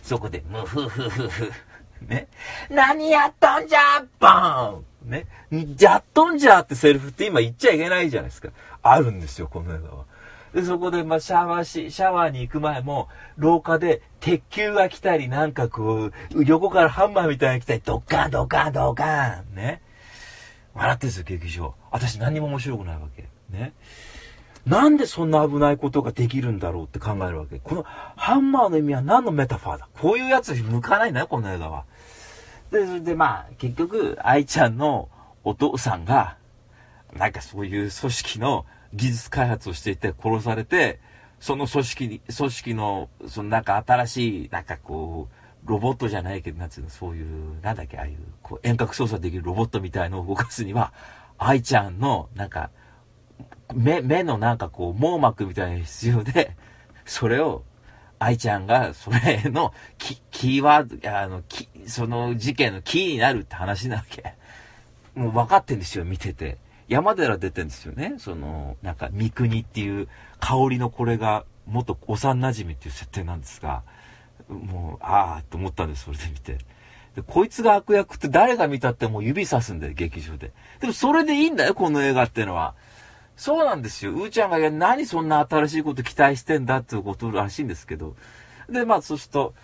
[0.02, 1.52] そこで、ムフフフフ。
[2.06, 2.28] ね。
[2.70, 3.78] 何やったんじゃ
[4.18, 5.26] バーンね。
[5.78, 8.48] やっとんじゃってセリフって今言っちゃいけないじゃないですか。
[8.82, 10.04] あるんですよ、この映画は。
[10.54, 19.82] で、そこで、まあ、シャワーし、シャワーに行く前も、廊下で鉄球が来たり、なんかこう、横からハンマーみたいに来たり、ドッカンドッカンドッカンね。
[20.74, 21.74] 笑ってんですよ、劇場。
[21.90, 23.24] 私何も面白くないわけ。
[23.50, 23.72] ね。
[24.66, 27.58] なんでそんな危ないことができるんだろうって考えるわけ。
[27.58, 29.88] このハンマーの意味は何のメタファーだ？
[30.00, 31.84] こういうやつに向かないんだよ、この映画は。
[32.70, 35.08] で、それでまあ、結局、愛ちゃんの
[35.44, 36.36] お父さんが、
[37.16, 41.00] なんかそういう組織の技術開発をしていて殺されて、
[41.40, 50.92] その組織に、組織の、そのなんか新しい、なんかこう、ロボットじゃないけど、なんつうの、そういう、なんだっけ、ああいう、こう、遠隔操作できるロボットみたいのを動かすには、
[51.38, 52.70] 愛ちゃんの、なんか、
[53.74, 56.56] 目、目のなんかこう、網膜みたいなのが必要で、
[57.04, 57.64] それを、
[58.18, 64.34] 愛ちゃんが、それのキ、キーワード、あの、キ、その事件のキーになるって話なわけ。
[65.14, 66.58] もう分かってんですよ、見てて。
[66.88, 68.14] 山寺出てんですよね。
[68.18, 70.08] その、なんか、三国っていう
[70.40, 73.82] 香りのこれが、元幼馴染っていう設定なんですが、
[74.48, 76.58] もう、ああ、と思ったんです、それで見て。
[77.14, 80.52] で、こいつが悪役って誰が見たってもう指さすんだよ、劇場で。
[80.80, 82.74] でもそれでいいんだよ、この映画っていうのは。
[83.36, 84.12] そうなんですよ。
[84.12, 88.14] うーちゃんが、いや、何そんな新しいこと期待してんだっていうことらしいんですけど。
[88.68, 89.54] で、まあ、そうすると、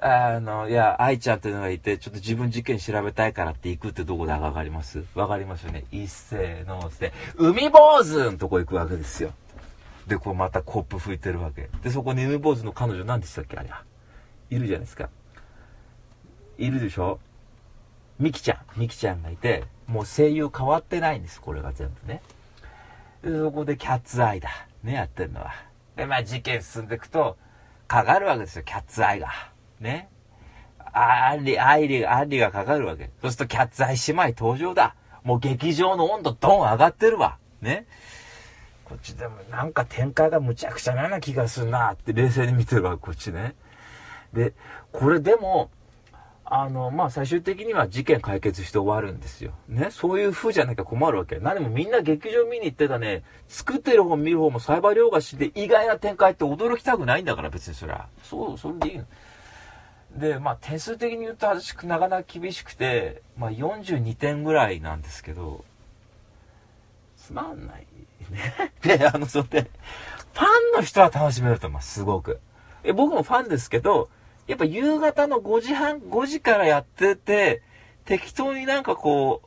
[0.00, 5.84] あの、いや、愛ちゃんっていうのがいて、ちょっと自分事件調べたいからって行くってどこでわかりますわかりますよね。
[5.90, 9.32] 一斉のして、海坊主のとこ行くわけですよ。
[10.06, 11.68] で、こうまたコップ吹いてるわけ。
[11.82, 13.58] で、そこに海坊主の彼女何でしたっけ？
[13.58, 13.82] あれは。
[14.50, 15.10] いるじゃないですか。
[16.56, 17.18] いるでしょ？
[18.18, 18.80] ミキちゃん。
[18.80, 21.40] ミキちゃんがいて、もう声優変わってないんです。
[21.40, 22.22] これが全部ね。
[23.24, 24.50] そこでキャッツアイだ。
[24.82, 25.52] ね、やってるのは。
[25.96, 27.36] で、まあ事件進んでいくと、
[27.86, 29.28] かかるわけですよ、キャッツアイが。
[29.80, 30.08] ね。
[30.78, 33.10] あアンリ、アイリ、アンリがかかるわけ。
[33.20, 34.94] そうするとキャッツアイ姉妹登場だ。
[35.24, 37.38] もう劇場の温度ドン上がってるわ。
[37.60, 37.86] ね。
[38.84, 43.54] こっちでもなんか展開がむちゃくちゃなな気がするなって冷静に見てるわ、こっちね。
[44.32, 44.54] で、
[44.92, 45.70] これでも、
[46.50, 49.52] あの、まあ、最終的には事件解決して終わるんですよ。
[49.68, 49.88] ね？
[49.90, 51.38] そういう風じゃなきゃ困るわけ。
[51.38, 58.06] 何もみんな劇場見に行ってたね、作ってる方見る方もサイバー両替で意外な展開って驚きたくないんだから、別にそりゃ。
[58.22, 59.04] そう、それでいいの。
[60.16, 65.64] で、まあ、点数的に言うと私、なかなか厳しくて、まあ、42点ぐらいなんですけど、
[67.16, 67.86] つまんない
[68.30, 68.72] ね。
[68.82, 69.70] で、あの、それで、
[70.32, 72.40] ファンの人は楽しめると思います、すごく。
[72.84, 74.08] え、僕もファンですけど、
[74.48, 77.62] やっぱ夕方の5時半、5時からやってて、
[78.06, 79.42] 適当になんかこ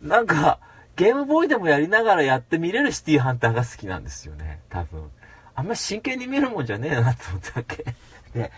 [0.00, 0.60] う、なんか、
[0.96, 5.10] ゲームボーイでもやりながらやって見れるシティハンターが好きなんですよね、多分。
[5.56, 7.84] あんま真剣に見るもんじゃねえなって思ったわけ。
[8.32, 8.52] で、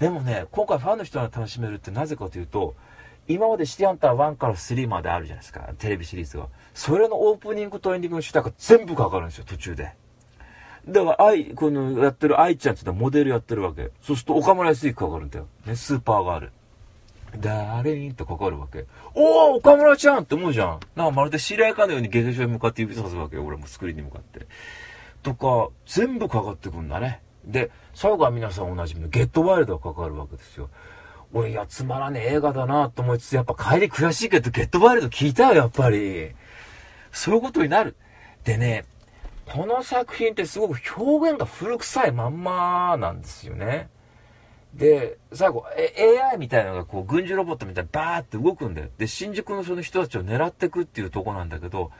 [0.00, 2.74] でもね、今回ファンの人が楽しめるってなぜかというと、
[3.28, 6.48] 今までシティハンター1から3まであるじゃないですか、テレビシリーズが。
[6.74, 9.94] それのオープニングとエンディングの主題歌全部かかるんですよ、途中で。
[10.88, 13.90] だから、愛、このやってる愛ちゃんって言ったらモデルやってるわけ。
[14.02, 15.46] そうすると岡村康之かかるんだよ。
[15.64, 16.52] ね、スーパーガール。
[17.40, 18.86] 誰にってかかるわけ。
[19.14, 20.80] おお岡村ちゃんって思うじゃん。
[20.96, 23.44] なんかまるで知り合いかのように劇場に向かって指さすわけよ。
[23.44, 24.46] 俺もスクリーンに向かって。
[25.22, 27.20] とか、全部かかってくんだね。
[27.44, 30.68] で、最後は皆さんおなじみのゲットワイルドがかかるわけですよ。
[31.32, 36.32] 俺、いや、つまらねえ映画だなと思いつつ、やっぱ帰り悔しいけど、ゲットワイルド聞いたよ、やっぱり。
[37.12, 37.96] そういうことになる。
[38.44, 38.84] でね、
[39.52, 43.90] この作品ってすごく表現が古臭いまんまなんですよね。
[44.72, 48.88] で、最後、AI みたいなのがこう、軍事ロボットみたいにバーって動くんだよ。
[48.96, 51.90] で、新宿のその人たちを狙ってくっていうとこなんだけど、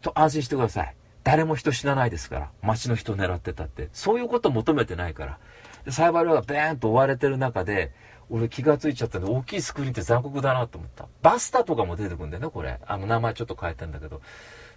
[0.00, 0.94] と安心してください。
[1.22, 2.50] 誰も人死なないですから。
[2.62, 3.90] 街の人を狙ってたって。
[3.92, 5.38] そういうこと求めてないから。
[5.84, 7.92] で、サイバー量がベーンと追われてる中で、
[8.30, 11.08] 俺気がついちゃったんで、大きいスクリーンって残酷だなと思った。
[11.20, 12.80] バスタとかも出てくんだよね、これ。
[12.86, 14.22] あの、名前ちょっと変えてんだけど。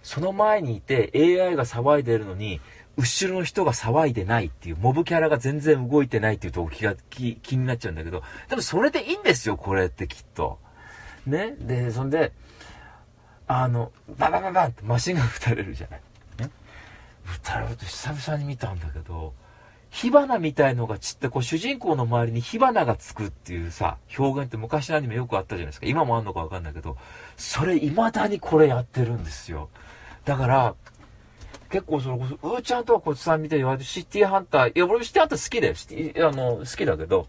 [0.06, 2.60] その前にいて AI が騒いでるのに、
[2.96, 10.60] 後ろの人が騒いでないっていう、モブキャラが全然動いてないっていうと気が気、気になっちゃうんだけど、でもそれでいいんですよ、これってきっと。
[11.26, 11.56] ね？
[11.58, 12.32] で、そんで、
[13.48, 16.00] あの、ババババンってマシンガン撃たれるじゃない。
[16.38, 16.50] ね？
[17.24, 19.34] 撃たれると久々に見たんだけど、
[19.90, 25.86] 火花みたいのが散って、こう主人公の周りに火花がつくっていうさ、表現って昔のアニメよくあったじゃないですか。
[25.86, 26.96] 今もあんのかわかんないけど、
[27.36, 29.68] それ未だにこれやってるんですよ。
[30.26, 30.74] だから、
[31.70, 35.74] 結構その、うーちゃんとはこっちさんみたいに言われて、シティハンター、いや、俺シティハンター好きだよ。
[35.74, 37.28] シティ、あの、好きだけど、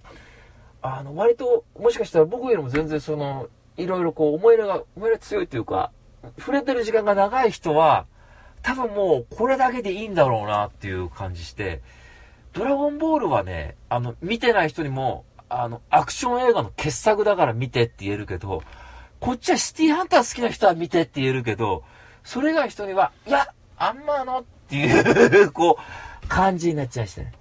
[0.81, 5.91] あの、割と、もしかしたら僕よりも全然その、いろいろこう、思い入れが、思い入れ強いというか、
[6.39, 8.07] 触れてる時間が長い人は、
[8.63, 11.81] 多分もうこれだけでいいんだろうなっていう感じして、
[12.53, 18.63] ドラゴンボールはね、あの、見てない人にも、あの、アクション映画の傑作だから見てって言えるけど、
[19.19, 21.83] こっちはシティハンター好きな人は見てって言えるけど、
[22.27, 23.47] それ以外の人には、いや、
[23.77, 25.77] あんまのっていう こ
[26.25, 27.31] う、感じになっちゃいましたね。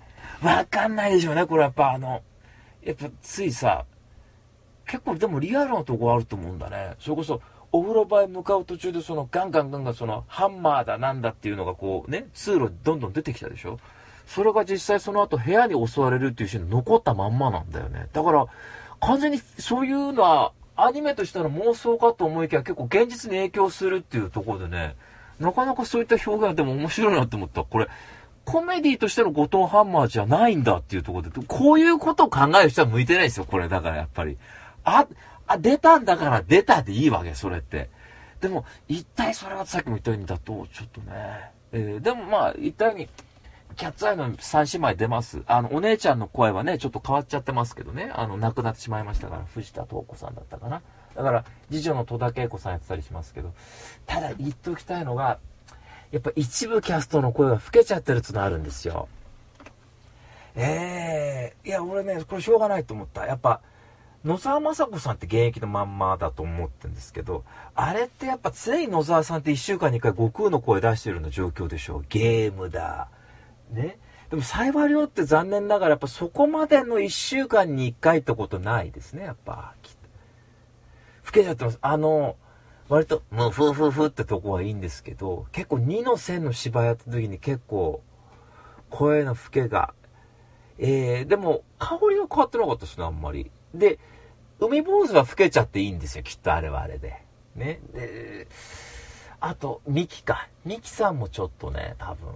[0.40, 2.22] わかんないでしょうね、これやっぱあの、
[2.82, 3.84] やっぱついさ、
[4.86, 6.94] 結構でもリアルなとこあると思うんだね。
[7.00, 13.80] それこそ、お風呂場へ向かう途中でそのガンガンガンガンそのハンマーだなんだっていうのがこうね、通路どんどん出てきたでしょ
[14.24, 18.06] それが実際その後部屋に襲われるっていうシーン残ったまんまなんだよね。
[18.12, 18.46] だから、
[19.00, 24.94] 完全にそういうのはアニメとしての妄想かと思いきや結構現実に影響するっていうところでね、
[25.40, 27.64] なかなかそういった表現でも面白いなって思った。
[27.64, 27.88] これ、
[28.44, 33.68] コメディとしての後藤ハンマーじゃないんだっていうところで、こういうことを考える人は向いてないですよ、これ。
[33.68, 34.38] だからやっぱり。
[34.84, 35.06] あ、
[35.46, 37.88] あ、出たんだから出たでいいわけ、それって。
[38.40, 41.50] でも、一体それはさっきも言ったようにだと、ちょっとね。
[41.72, 43.08] えー、でもまあ、言ったように、
[43.76, 45.42] キャッツアイの三姉妹出ます。
[45.46, 48.10] あの、お姉ちゃんの声はね、ちょっと変わっちゃってますけどね。
[48.14, 50.82] あの、亡くなってしまいましたから、藤田東子さんだったかな。
[51.14, 53.52] だから、次女の戸田恵子さんやってたりしますけど、
[54.06, 55.38] ただ言っておきたいのが、
[56.10, 59.08] やっぱ一部キャストの声が老けちゃってるっていうのあるんですよ。
[60.54, 63.26] ええー、いや、俺ね、これしょうがないと思った。
[63.26, 63.60] やっぱ、
[64.24, 72.04] 野沢雅子さんって現役のまんまだと思ってるんですけど、あれってやっぱ常に野沢さんって1週間に1回悟空の声出してるような状況でしょう。
[72.08, 73.08] ゲームだ。
[73.70, 73.98] ね。
[74.30, 79.74] でも、サイバー量って残念ながらやっぱそこまでの1週間に1回ってことないですね、やっぱ。
[81.24, 81.78] 老けちゃってます。
[81.80, 82.36] あの、
[82.88, 88.02] 割と、もう、ふふふってとこはいいんですけど、結構2の線の芝居やった時に結構、
[88.90, 89.94] 声の老けが、
[90.78, 93.50] えー、でも、香りは変わってなかったですね、あんまり。
[93.74, 93.98] で、
[94.60, 97.22] 海坊主は老けちゃっていいんですよ、きっとあれはあれで。
[97.54, 97.80] ね。
[97.92, 98.46] で、
[99.40, 100.48] あと、ミキか。
[100.64, 102.28] ミキさんもちょっとね、多分。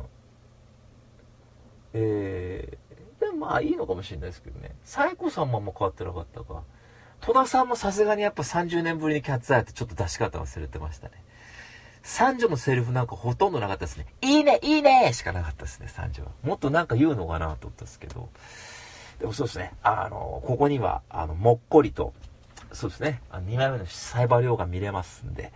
[1.93, 4.75] えー、でもまあいいのかもしれないですけどね。
[4.85, 6.63] サイコさんもあんま変わってなかったか。
[7.21, 11.23] 戸田さんもさすがにやっぱ30年ぶりにキャッツアイってちょっと出し方忘れてましたね。
[12.03, 14.07] 三女のセリフなんかほとんどなかったですね。
[14.23, 16.31] いいね、いいねしかなかったですね、三女は。
[16.43, 18.31] もっとなんか言うのかなと思ったんですけど。
[19.19, 22.15] でもそうですね、あの、ここには、あの、もっこりと、
[22.73, 25.53] そうですね、あの2枚目のサイバー量が見れますんで、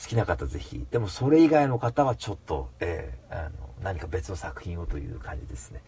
[0.00, 0.84] 好きな方ぜひ。
[0.90, 3.50] でもそれ以外の方はちょっと、えー、あの、
[3.82, 5.82] 何か別の作品をという感じですね。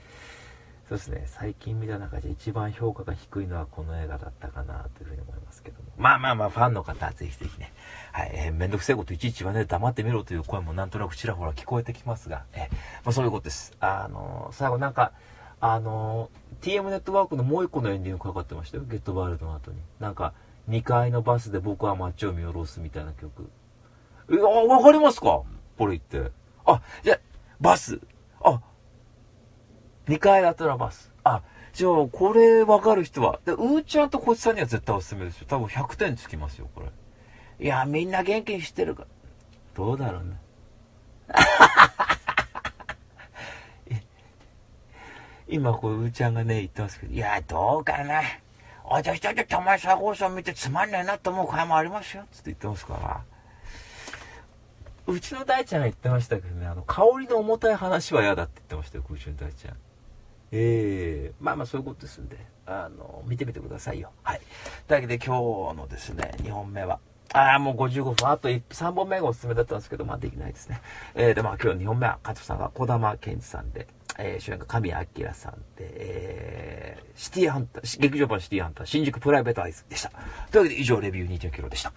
[0.89, 5.89] そうですね、最近見た中で一番評価が低いのはこの映画だったかなというふうに思いますけども。
[5.97, 7.73] まあまあまあ、ファンの方はぜひぜひね、
[8.13, 12.71] はい、えー、めんどくせえこといちいちはね、黙ってみろという声もなんとなくちらほら聞こえてきますが、えー、
[13.05, 13.75] まあそういうことです。
[13.81, 15.13] あのー、最後なんか、
[15.61, 16.29] あの
[16.61, 19.79] TM ネットワークのもう一個のエンディングかかってましたよ、ゲットワールドの後に。
[20.01, 20.35] なんか、
[20.69, 23.49] 2階のバスで僕は街を見下ろすみたいな曲。
[24.31, 25.43] え、あ、わかりますか？
[25.79, 26.33] これ言って。
[26.67, 27.19] あ、じゃ、
[27.63, 28.01] バス。
[28.43, 28.61] あ、
[30.09, 31.13] 2階あったらバス。
[31.23, 31.43] あ、
[31.73, 33.39] じゃあ、これわかる人は。
[33.47, 35.47] で、うーちゃんとこっちさんには絶対おすすめですよ。
[35.49, 36.89] 多分100点つきますよ、これ。
[37.65, 39.07] いや、みんな元気にしてるか。
[39.75, 40.37] どうだろうね。
[45.47, 48.23] 今、こう、うーちゃんがね、言ってますけど、いや、どうかな。
[48.85, 52.25] 私だってたまに佐合さん見てつまんねえなと思う回もありますよ。
[52.33, 53.32] つって言ってますから。
[55.07, 59.75] うちの大ちゃんが言ってましたけどね、あの、香りの重たい話は嫌だって言ってましたよ、うちの大ちゃん。
[60.55, 62.37] ええー、まあまあそういうことですんで、
[62.67, 64.11] あの、見てみてくださいよ。
[64.23, 64.41] はい。
[64.87, 65.37] というわけで今
[65.73, 67.01] 日のですね、2本目は、
[67.33, 68.29] ああ、もう55分。
[68.29, 70.83] あと3本目がおすすめだったんですけど、まあできないですね。
[71.15, 73.89] えー、で、まあ今日2本目は、加藤さんが小玉健二さんで、
[74.19, 80.11] えー、主演が神谷明さんで、えー、シティハンター、劇場版シティハンター、新宿プライベートアイズでした。
[80.51, 81.93] というわけで以上、レビュー2.9キロでした。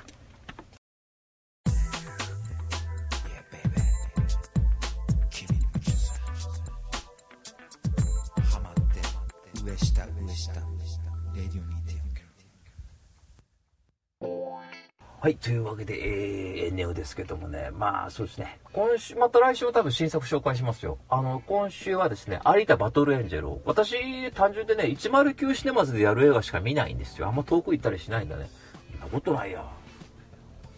[15.25, 20.99] はい、というわけで、えー、ネオですけどもね、まあそうですね、今週、また来週は多分新作紹介しますよ。
[21.09, 27.25] あの、今週はですね、有田バトルエンジェルを、私、単純でね、109シネマズでやる映画しか見ないんですよ。
[27.25, 28.47] あんま遠く行ったりしないんだね。
[28.91, 29.67] そんなことないや。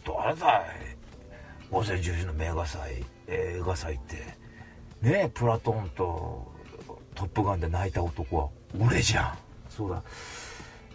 [0.05, 0.65] どれだい
[1.69, 4.15] 午前10時の名画祭、映画祭って、
[5.01, 6.49] ねえ、プラトンと
[7.15, 8.47] トップガンで泣いた男は
[8.79, 9.37] 俺じゃん。
[9.69, 10.01] そうだ。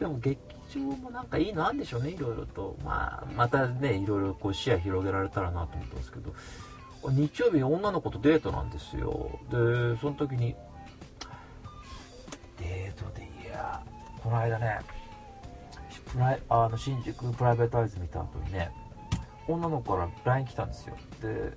[0.01, 0.39] でも劇
[0.79, 2.77] 場もなんかいいのあんでしょうね、いろいろと。
[2.85, 6.33] まあ、またね、いろいろこう視野広げられたらなと思ってますけど、
[7.11, 9.39] 日曜日女の子とデートなんですよ。
[9.51, 10.55] で、その時に、
[12.59, 13.83] デートでいや、
[14.23, 14.79] この間ね、
[16.13, 18.71] プライあの新宿プライベートアイズ見た後にね、
[19.49, 20.97] 女の子から LINE 来たんですよ。
[21.21, 21.53] で、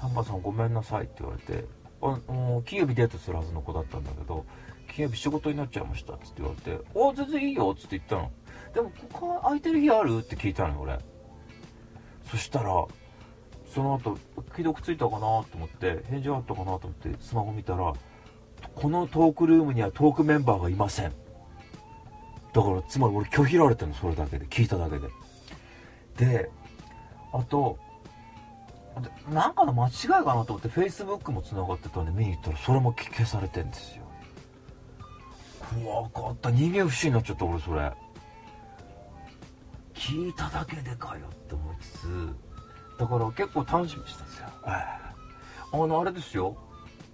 [0.00, 1.64] 丹波さんごめんなさいって言われて、
[2.02, 4.44] あもう金曜日デートするはずの子だったんだけど、
[4.94, 8.30] 金曜日仕事になっちゃいましたっつって言われて、あ、全然いいよっつって言ったの。
[8.74, 10.18] でも、他空いてる日ある？
[10.18, 10.98] って聞いたのよ、俺。
[12.30, 12.84] そしたら、
[13.74, 14.18] その後、
[14.52, 17.92] 既読ついたかなと思って、返事あったかなと思って、スマホ見たら、
[18.74, 21.12] このトークルームにはトークメンバーがいません。
[22.52, 24.46] だから、つまり俺拒否られてるの、それだけで。
[24.46, 25.08] 聞いただけで。
[26.16, 26.50] で、
[27.32, 27.78] あと、
[29.32, 34.02] なんかの間違いかなと思って Facebook も繋がってたんで見に行ったらそれも消されてんですよ
[36.10, 37.90] 怖かった人間不信になっちゃった俺それ
[40.00, 42.08] 聞いただけでかよって思いつつ
[42.98, 44.46] だから結構楽しみにしたんですよ。
[44.64, 46.56] あのあれですよ。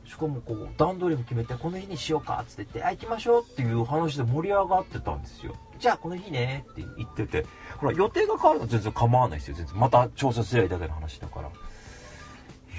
[0.05, 5.55] しかもこう段取りも決めてこの日にしようかっつって言ってあ行きましょうっていう話で盛り上がってたんですよ。
[5.81, 7.45] じゃあこの日ねって言ってて
[7.77, 9.57] ほら予定が変わるの全然構わないですよ。
[9.57, 11.49] 全然また調査すりゃいいだけの話だから。
[11.49, 11.53] い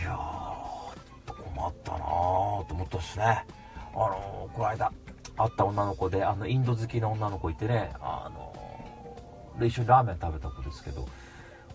[0.04, 3.46] やー困ったなーと思ったっすね。
[3.94, 4.92] あのー、この間
[5.38, 8.47] 会った女の子であのインド好きな女の子いてねあのー、
[9.60, 11.08] で一緒にラーメン食べた子ですけど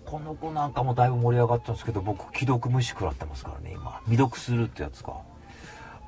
[0.04, 4.00] この子なんかもだいぶ盛り上がったんですけど僕既読無視食らってますからね今。
[4.04, 5.20] 未読するってやつか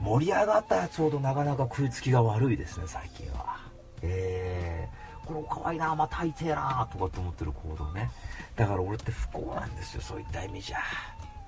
[0.00, 3.56] 盛り上がったやつほどなかなか食いつきが悪いですね最近は。
[4.02, 8.10] えー、この子可愛いなまたいてえなとかって思ってる行動ね。
[8.56, 10.78] だから俺って不幸なんですよそういった意味じゃ。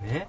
[0.00, 0.28] ね。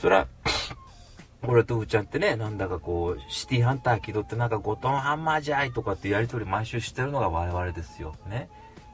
[0.00, 0.26] それは
[1.46, 8.16] 俺とうちゃんってね、なんだかこう、シティハンター気取ってなんかゴトンハンマーじゃいとかってやりとり毎週してるのが我々ですよ。
[8.28, 8.48] ね。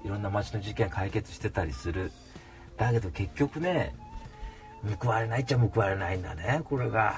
[0.04, 2.12] いろんな街の事件解決してたりする。
[2.76, 3.94] だけど結局ね、
[5.00, 7.14] 報われないっちゃ報われないんだね、これが。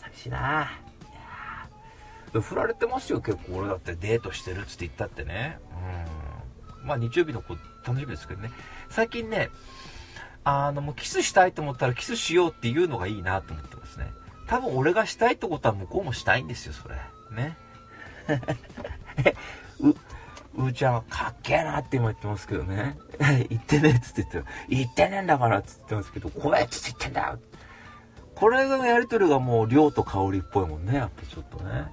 [0.00, 0.68] 寂しいな
[2.32, 2.40] いや。
[2.40, 3.58] 振られてますよ、結構。
[3.58, 5.58] 俺だってデートしてるっつって言ったってね。
[6.82, 6.86] うん。
[6.86, 8.50] まあ日曜日の子楽しみですけどね。
[8.88, 9.50] 最近ね、
[10.44, 14.06] あの、もうキスしたいと思ったらキスしようっていうのがいいなと思ってますね。
[14.46, 16.94] 多分俺がしたいってことは向こうもしたいんですよ、それ。
[17.36, 17.56] ね。
[19.80, 19.94] う、
[20.58, 22.98] うーちゃんはかっけえなって今言ってますけどね。
[23.48, 27.38] 言ってねえっつって言って言ってねえんだからっつってますけど、怖えっつって言ってんだよ。
[28.34, 31.86] これがやりとりがもう量と香りっぽいもんね、やっぱちょっとね。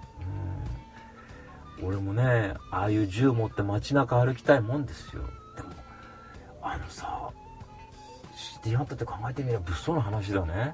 [1.80, 1.88] うん。
[1.88, 5.22] 俺もね、ああいう銃持って街中歩きたいもんですよ。
[5.56, 5.70] でも、
[6.64, 7.30] あのさ、
[8.36, 10.74] シティハンターって考えてみれば物騒な話だね。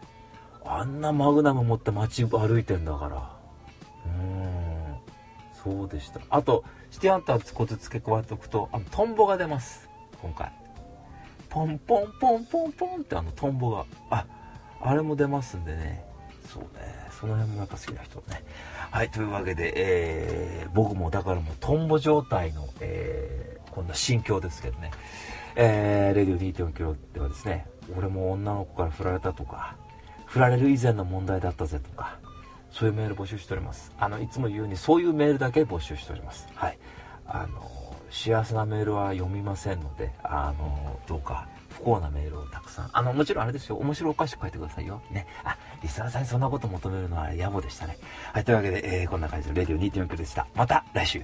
[0.63, 3.17] あんなマグナム持って街歩いてんだから。
[4.05, 4.71] うーん。
[5.63, 6.21] そうでした。
[6.29, 9.89] あと、シティハンターコツ付け加えておくと、あの、トンボが出ます。
[10.21, 10.51] 今回。
[11.49, 13.85] ポンポンポンポンポンってあのトンボが。
[14.09, 14.25] あ、
[14.81, 16.03] あれも出ますんでね。
[16.47, 16.69] そうね。
[17.19, 18.43] その辺もやっぱ好きな人ね。
[18.89, 24.91] はい、というわけで、えー、僕もだからもうトンボ状態の、えー、こんな心境ですけどね。
[25.55, 27.67] えー、レディオ2.4キロではですね、
[27.97, 29.75] 俺も女の子から振られたとか、
[30.25, 32.17] 振られる以前の問題だったぜとか、
[32.71, 33.91] そういうメール募集しております。
[33.99, 36.47] あの、いつも言うように、そういうメールだけ募集しております。
[36.55, 36.77] はい。
[37.25, 37.69] あの、
[38.09, 42.89] 幸せなメールは読みませんので、あの、どうか、不幸なメールをたくさん。
[42.91, 43.77] あの、もちろんあれですよ。
[43.77, 45.01] 面白おかしく書いてくださいよ。
[45.11, 45.25] ね。
[45.43, 47.97] あ、リスナーさんにそんなこと求めるのは野暮でしたね。
[48.33, 50.47] はい、というわけで、えー、こんな感じのレディオ2.4でした。
[50.55, 51.21] また来週。